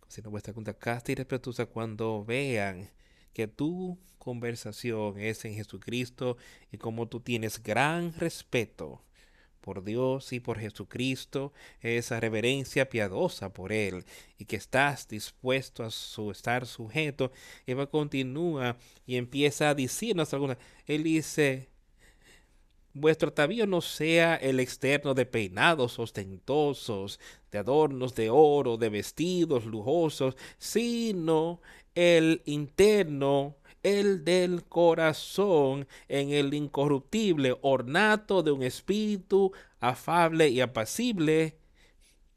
[0.00, 2.90] considerando vuestra conducta casta y respetuosa cuando vean
[3.32, 6.36] que tu conversación es en Jesucristo
[6.70, 9.02] y como tú tienes gran respeto
[9.60, 14.04] por Dios y por Jesucristo, esa reverencia piadosa por Él
[14.38, 15.88] y que estás dispuesto a
[16.30, 17.32] estar sujeto.
[17.66, 20.58] y va continúa y empieza a decirnos alguna.
[20.86, 21.68] Él dice,
[22.94, 29.64] vuestro atavío no sea el externo de peinados ostentosos, de adornos de oro, de vestidos
[29.64, 31.60] lujosos, sino
[31.94, 41.58] el interno el del corazón en el incorruptible ornato de un espíritu afable y apacible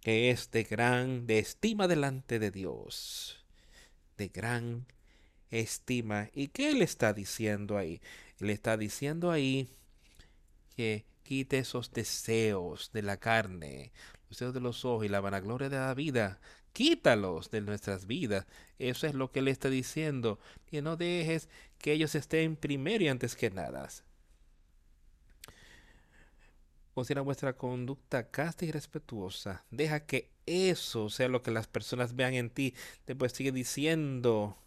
[0.02, 3.46] que es de gran estima delante de Dios,
[4.18, 4.88] de gran
[5.52, 6.30] estima.
[6.34, 8.02] ¿Y qué le está diciendo ahí?
[8.40, 9.70] Le está diciendo ahí
[10.76, 13.92] que quite esos deseos de la carne,
[14.24, 16.40] los deseos de los ojos y la vanagloria de la vida,
[16.74, 18.46] quítalos de nuestras vidas.
[18.80, 20.40] Eso es lo que le está diciendo.
[20.66, 23.90] Que no dejes que ellos estén primero y antes que nada.
[26.94, 29.64] Considera vuestra conducta casta y respetuosa.
[29.72, 32.74] Deja que eso sea lo que las personas vean en ti.
[33.08, 34.58] Después sigue diciendo,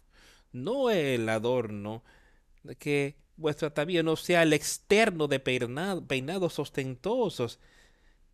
[0.51, 2.03] no el adorno,
[2.79, 7.59] que vuestro atavío no sea el externo de peinados ostentosos,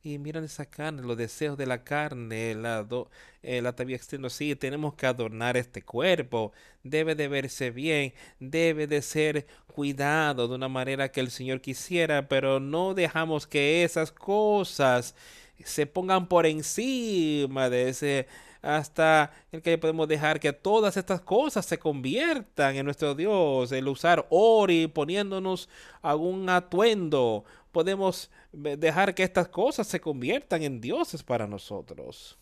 [0.04, 3.10] y miran esa carne, los deseos de la carne, la, do,
[3.44, 4.30] el externo.
[4.30, 6.54] Sí, tenemos que adornar este cuerpo.
[6.84, 12.28] Debe de verse bien, debe de ser cuidado de una manera que el Señor quisiera,
[12.28, 15.16] pero no dejamos que esas cosas
[15.64, 18.28] se pongan por encima de ese
[18.62, 23.88] hasta el que podemos dejar que todas estas cosas se conviertan en nuestro Dios, el
[23.88, 25.68] usar ori poniéndonos
[26.02, 32.38] algún atuendo, podemos dejar que estas cosas se conviertan en dioses para nosotros.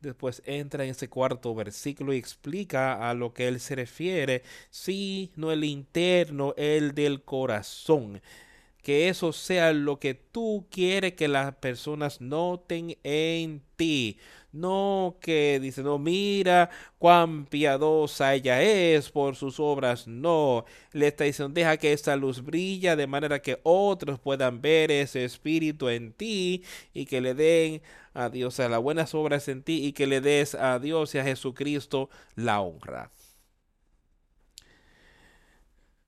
[0.00, 5.30] Después entra en ese cuarto versículo y explica a lo que él se refiere, si
[5.36, 8.22] no el interno, el del corazón.
[8.82, 14.18] Que eso sea lo que tú quieres que las personas noten en ti.
[14.52, 20.08] No que dice, no, mira cuán piadosa ella es por sus obras.
[20.08, 24.90] No, le está diciendo, deja que esta luz brilla de manera que otros puedan ver
[24.90, 27.82] ese espíritu en ti y que le den
[28.12, 31.18] a Dios a las buenas obras en ti y que le des a Dios y
[31.18, 33.10] a Jesucristo la honra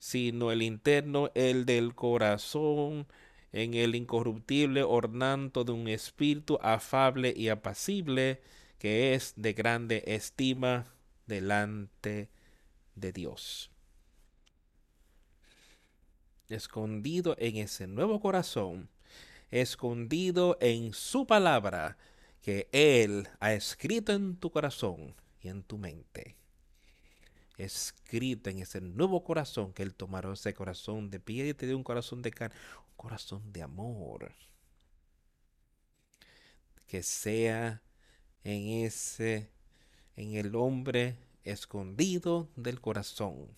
[0.03, 3.07] sino el interno, el del corazón,
[3.53, 8.43] en el incorruptible ornamento de un espíritu afable y apacible,
[8.81, 10.93] que es de grande estima
[11.29, 12.31] delante
[12.97, 13.71] de Dios.
[16.49, 18.89] Escondido en ese nuevo corazón,
[19.53, 21.97] escondido en su palabra,
[22.41, 26.42] que Él ha escrito en tu corazón y en tu mente
[27.65, 31.77] escrita en ese nuevo corazón que Él tomará, ese corazón de piedra y te dio
[31.77, 32.57] un corazón de carne,
[32.91, 34.33] un corazón de amor.
[36.87, 37.83] Que sea
[38.45, 39.51] en ese,
[40.17, 43.49] en el hombre escondido del corazón.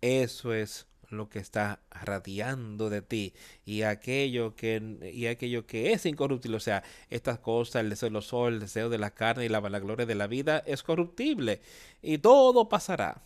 [0.00, 3.34] Eso es lo que está radiando de ti
[3.64, 8.12] y aquello que y aquello que es incorruptible, o sea, estas cosas, el deseo de
[8.12, 11.60] los el deseo de la carne y la vanagloria de la vida es corruptible
[12.02, 13.22] y todo pasará.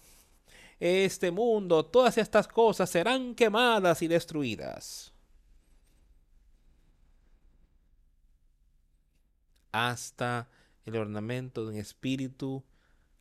[0.80, 5.12] Este mundo, todas estas cosas serán quemadas y destruidas.
[9.72, 10.48] Hasta
[10.84, 12.64] el ornamento de un espíritu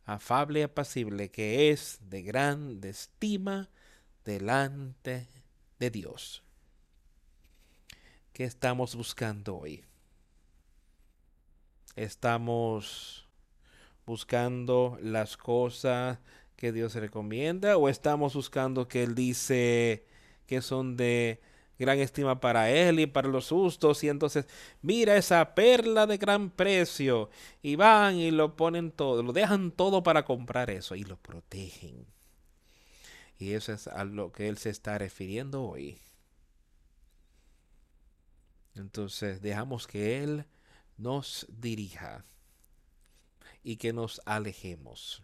[0.04, 3.70] afable y apacible que es de gran estima
[4.24, 5.28] delante
[5.78, 6.42] de Dios.
[8.32, 9.84] ¿Qué estamos buscando hoy?
[11.94, 13.28] Estamos
[14.04, 16.18] buscando las cosas
[16.56, 20.06] que Dios recomienda o estamos buscando que Él dice
[20.46, 21.40] que son de
[21.78, 24.46] gran estima para Él y para los justos y entonces
[24.82, 27.30] mira esa perla de gran precio
[27.62, 32.13] y van y lo ponen todo, lo dejan todo para comprar eso y lo protegen
[33.38, 36.00] y eso es a lo que él se está refiriendo hoy.
[38.74, 40.46] Entonces dejamos que Él
[40.96, 42.24] nos dirija
[43.62, 45.22] y que nos alejemos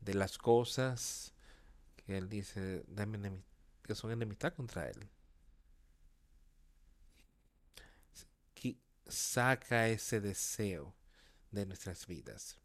[0.00, 1.32] de las cosas
[1.96, 2.84] que Él dice
[3.82, 5.08] que son enemistad contra Él.
[9.06, 10.94] Saca ese deseo
[11.50, 12.58] de nuestras vidas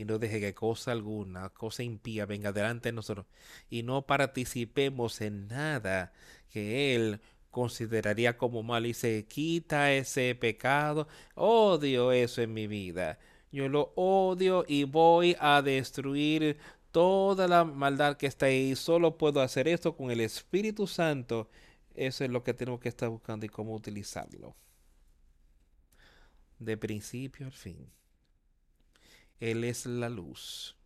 [0.00, 3.26] y no deje que cosa alguna, cosa impía venga delante de nosotros
[3.68, 6.14] y no participemos en nada
[6.48, 7.20] que Él
[7.50, 11.06] consideraría como mal y se quita ese pecado.
[11.34, 13.18] Odio eso en mi vida.
[13.52, 16.56] Yo lo odio y voy a destruir
[16.92, 18.76] toda la maldad que está ahí.
[18.76, 21.50] Solo puedo hacer esto con el Espíritu Santo.
[21.94, 24.56] Eso es lo que tenemos que estar buscando y cómo utilizarlo.
[26.58, 27.99] De principio al fin.
[29.40, 30.76] Él es la luz.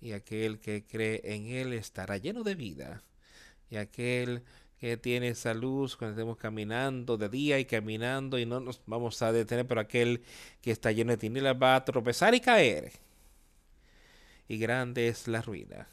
[0.00, 3.02] Y aquel que cree en Él estará lleno de vida.
[3.70, 4.42] Y aquel
[4.78, 9.20] que tiene esa luz cuando estemos caminando de día y caminando y no nos vamos
[9.22, 10.22] a detener, pero aquel
[10.60, 12.92] que está lleno de tinieblas va a tropezar y caer.
[14.48, 15.88] Y grande es la ruina.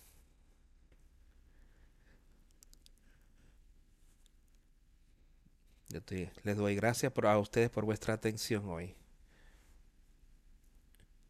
[6.43, 8.95] les doy gracias a ustedes por vuestra atención hoy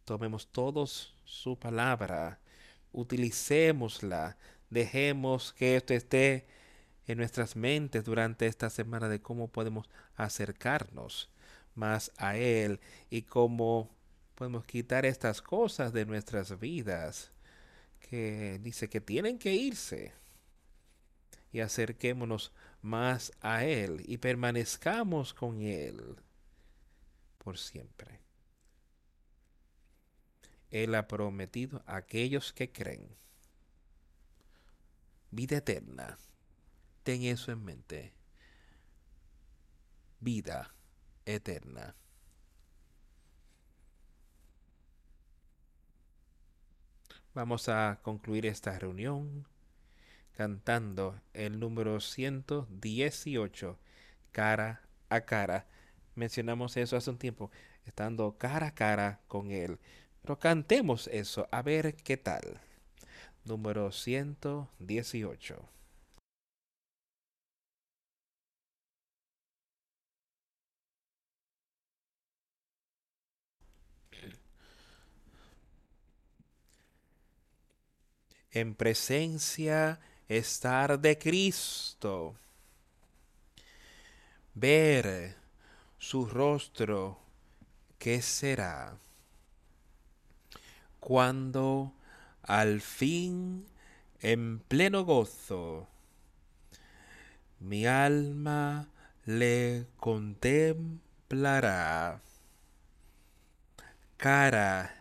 [0.05, 2.39] tomemos todos su palabra,
[2.91, 4.37] utilicémosla,
[4.69, 6.47] dejemos que esto esté
[7.07, 11.29] en nuestras mentes durante esta semana de cómo podemos acercarnos
[11.75, 12.79] más a Él
[13.09, 13.89] y cómo
[14.35, 17.31] podemos quitar estas cosas de nuestras vidas
[17.99, 20.13] que dice que tienen que irse
[21.51, 22.51] y acerquémonos
[22.81, 26.15] más a Él y permanezcamos con Él
[27.37, 28.20] por siempre.
[30.71, 33.21] Él ha prometido a aquellos que creen
[35.31, 36.17] vida eterna.
[37.03, 38.13] Ten eso en mente.
[40.19, 40.73] Vida
[41.25, 41.95] eterna.
[47.33, 49.47] Vamos a concluir esta reunión
[50.33, 53.79] cantando el número 118,
[54.31, 55.65] cara a cara.
[56.15, 57.51] Mencionamos eso hace un tiempo,
[57.85, 59.79] estando cara a cara con Él.
[60.23, 62.59] Pero cantemos eso, a ver qué tal.
[63.45, 65.57] Número 118.
[78.51, 79.99] En presencia
[80.29, 82.35] estar de Cristo,
[84.53, 85.35] ver
[85.97, 87.17] su rostro,
[87.99, 88.97] ¿qué será?
[91.01, 91.91] Cuando
[92.43, 93.65] al fin,
[94.21, 95.89] en pleno gozo,
[97.59, 98.87] mi alma
[99.25, 102.21] le contemplará
[104.21, 104.93] cara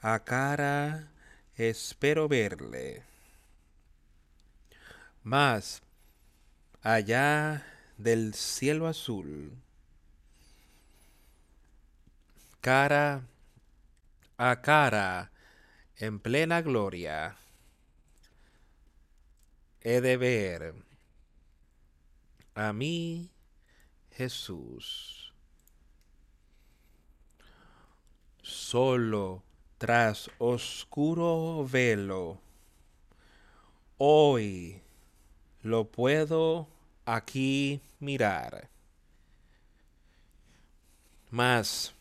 [0.00, 1.10] a cara
[1.56, 3.02] espero verle.
[5.24, 5.82] Más
[6.80, 7.66] allá
[7.98, 9.50] del cielo azul,
[12.60, 13.22] cara
[14.38, 15.30] a cara
[15.96, 17.36] en plena gloria,
[19.80, 20.74] he de ver
[22.54, 23.30] a mí
[24.10, 25.32] Jesús.
[28.42, 29.42] Solo
[29.78, 32.38] tras oscuro velo,
[33.98, 34.80] hoy
[35.62, 36.68] lo puedo
[37.04, 38.68] aquí mirar.
[41.30, 41.94] Mas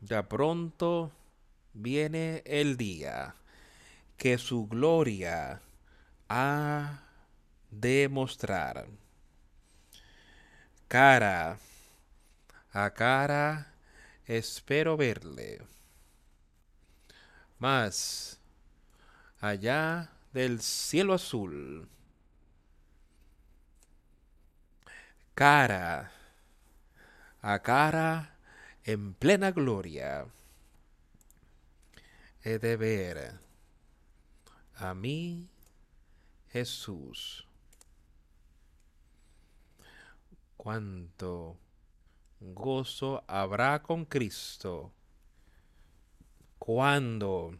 [0.00, 1.12] ya pronto
[1.74, 3.34] viene el día
[4.16, 5.60] que su gloria
[6.28, 7.02] ha
[7.70, 8.86] de mostrar.
[10.88, 11.58] Cara
[12.72, 13.74] a cara
[14.26, 15.62] espero verle.
[17.58, 18.38] Mas
[19.40, 21.88] allá del cielo azul,
[25.34, 26.10] cara
[27.42, 28.36] a cara
[28.84, 30.26] en plena gloria,
[32.44, 33.40] de ver
[34.74, 35.48] a mí
[36.50, 37.48] Jesús.
[40.58, 41.56] Cuánto
[42.40, 44.92] gozo habrá con Cristo
[46.58, 47.58] cuando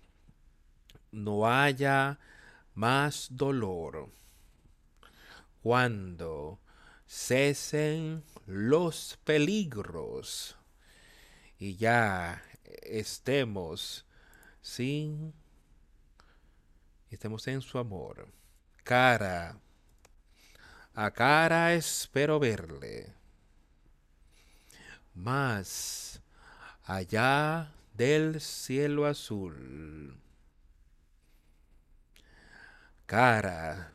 [1.12, 2.18] no haya
[2.74, 4.10] más dolor,
[5.62, 6.60] cuando
[7.06, 10.56] cesen los peligros
[11.58, 12.42] y ya
[12.82, 14.04] estemos
[14.64, 15.34] sin
[17.10, 18.26] estemos en su amor.
[18.82, 19.60] Cara.
[20.94, 23.14] A cara espero verle.
[25.14, 26.20] Más
[26.82, 30.18] allá del cielo azul.
[33.06, 33.92] Cara.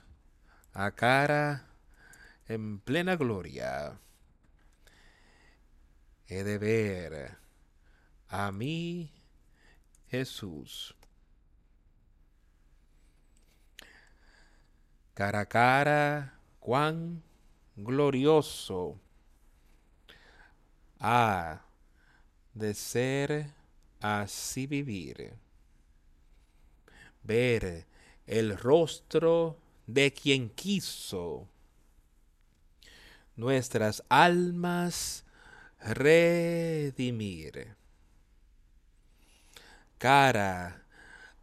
[0.74, 1.66] A cara
[2.48, 4.00] en plena gloria.
[6.28, 7.38] He de ver
[8.28, 9.19] a mí
[10.10, 10.95] Jesús.
[15.14, 17.22] Cara a cara, cuán
[17.76, 18.99] glorioso
[20.99, 21.61] ha
[22.53, 23.53] de ser
[23.99, 25.34] así vivir.
[27.23, 27.86] Ver
[28.26, 31.48] el rostro de quien quiso
[33.36, 35.26] nuestras almas
[35.80, 37.79] redimir.
[40.00, 40.82] Cara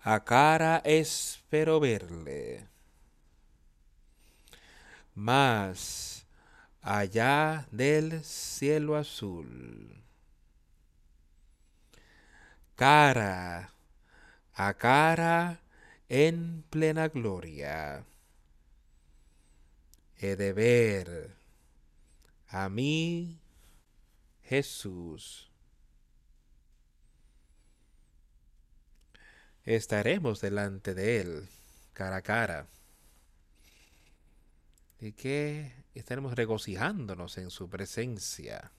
[0.02, 2.66] a cara espero verle.
[5.14, 6.26] Más
[6.82, 9.96] allá del cielo azul
[12.76, 13.72] cara
[14.54, 15.60] a cara
[16.08, 18.04] en plena gloria.
[20.18, 21.36] He de ver
[22.48, 23.38] a mí,
[24.42, 25.45] Jesús.
[29.66, 31.48] Estaremos delante de Él,
[31.92, 32.68] cara a cara.
[35.00, 38.72] Y que estaremos regocijándonos en su presencia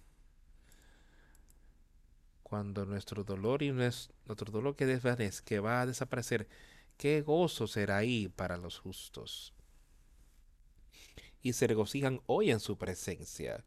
[2.42, 6.48] cuando nuestro dolor y nuestro dolor que desvanece, que va a desaparecer,
[6.96, 9.54] qué gozo será ahí para los justos.
[11.42, 13.66] Y se regocijan hoy en su presencia,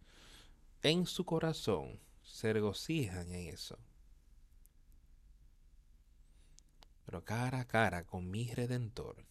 [0.82, 3.78] en su corazón, se regocijan en eso.
[7.10, 9.26] Pero cara a cara con mi Redentor,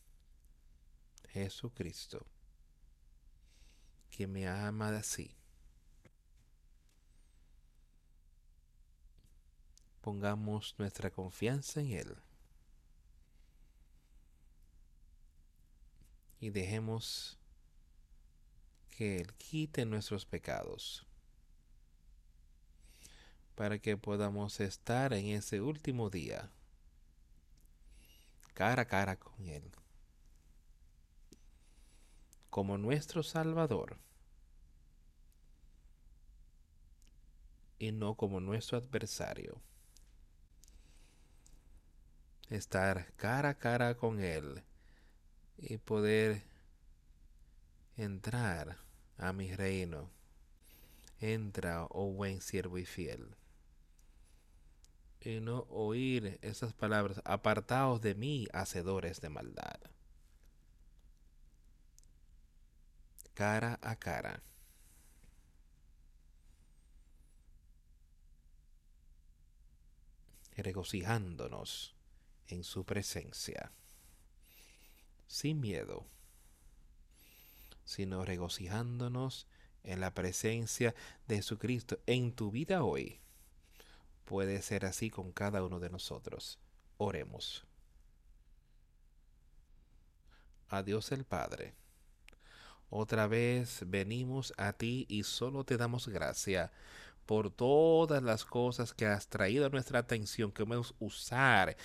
[1.30, 2.26] Jesucristo,
[4.10, 5.34] que me ama así
[10.02, 12.18] pongamos nuestra confianza en Él.
[16.42, 17.40] Y dejemos
[18.90, 21.08] que Él quite nuestros pecados
[23.56, 26.52] para que podamos estar en ese último día
[28.60, 29.72] cara a cara con Él
[32.50, 33.98] como nuestro Salvador
[37.78, 39.62] y no como nuestro adversario
[42.50, 44.62] estar cara a cara con Él
[45.58, 46.44] y poder
[47.96, 48.78] entrar
[49.18, 50.10] a mi reino.
[51.22, 53.39] Entra, oh buen siervo y fiel.
[55.22, 59.80] Y no oír esas palabras, apartaos de mí, hacedores de maldad.
[63.34, 64.42] Cara a cara.
[70.62, 71.96] regocijándonos
[72.48, 73.72] en su presencia,
[75.28, 76.06] sin miedo,
[77.86, 79.48] sino regocijándonos
[79.84, 80.94] en la presencia
[81.28, 83.20] de Jesucristo en tu vida hoy.
[84.30, 86.60] Puede ser así con cada uno de nosotros.
[86.98, 87.66] Oremos.
[90.68, 91.74] A Dios el Padre.
[92.92, 96.72] Otra vez venimos a ti y solo te damos gracia
[97.26, 101.76] por todas las cosas que has traído a nuestra atención, que a usar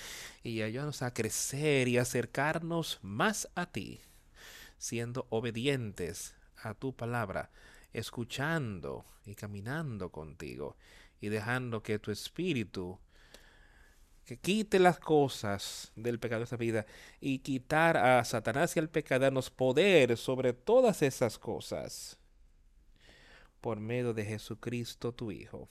[0.43, 4.03] y ayudarnos a crecer y acercarnos más a ti,
[4.77, 7.51] siendo obedientes a tu palabra,
[7.95, 10.77] escuchando y caminando contigo
[11.25, 12.99] y dejando que tu espíritu
[14.25, 16.87] que quite las cosas del pecado de esta vida
[17.21, 22.19] y quitar a Satanás y al pecado poder sobre todas esas cosas
[23.61, 25.69] por medio de Jesucristo tu Hijo.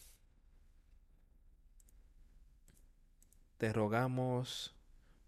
[3.58, 4.76] Te rogamos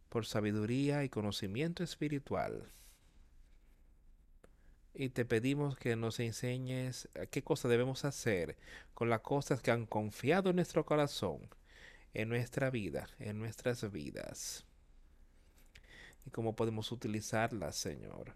[0.10, 2.72] por sabiduría y conocimiento espiritual.
[4.98, 8.56] Y te pedimos que nos enseñes qué cosa debemos hacer
[8.94, 11.50] con las cosas que han confiado en nuestro corazón,
[12.14, 14.66] en nuestra vida, en nuestras vidas.
[16.26, 18.34] Y cómo podemos utilizarlas, Señor,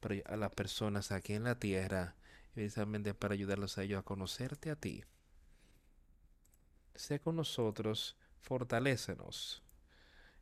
[0.00, 2.16] para a las personas aquí en la tierra
[2.52, 5.04] precisamente para ayudarlos a ellos a conocerte a ti.
[6.96, 9.62] Sé con nosotros, fortalécenos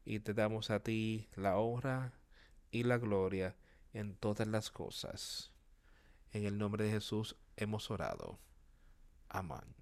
[0.04, 2.14] y te damos a ti la honra
[2.72, 3.54] y la gloria
[3.92, 5.52] en todas las cosas.
[6.32, 8.38] En el nombre de Jesús hemos orado.
[9.28, 9.79] Amén.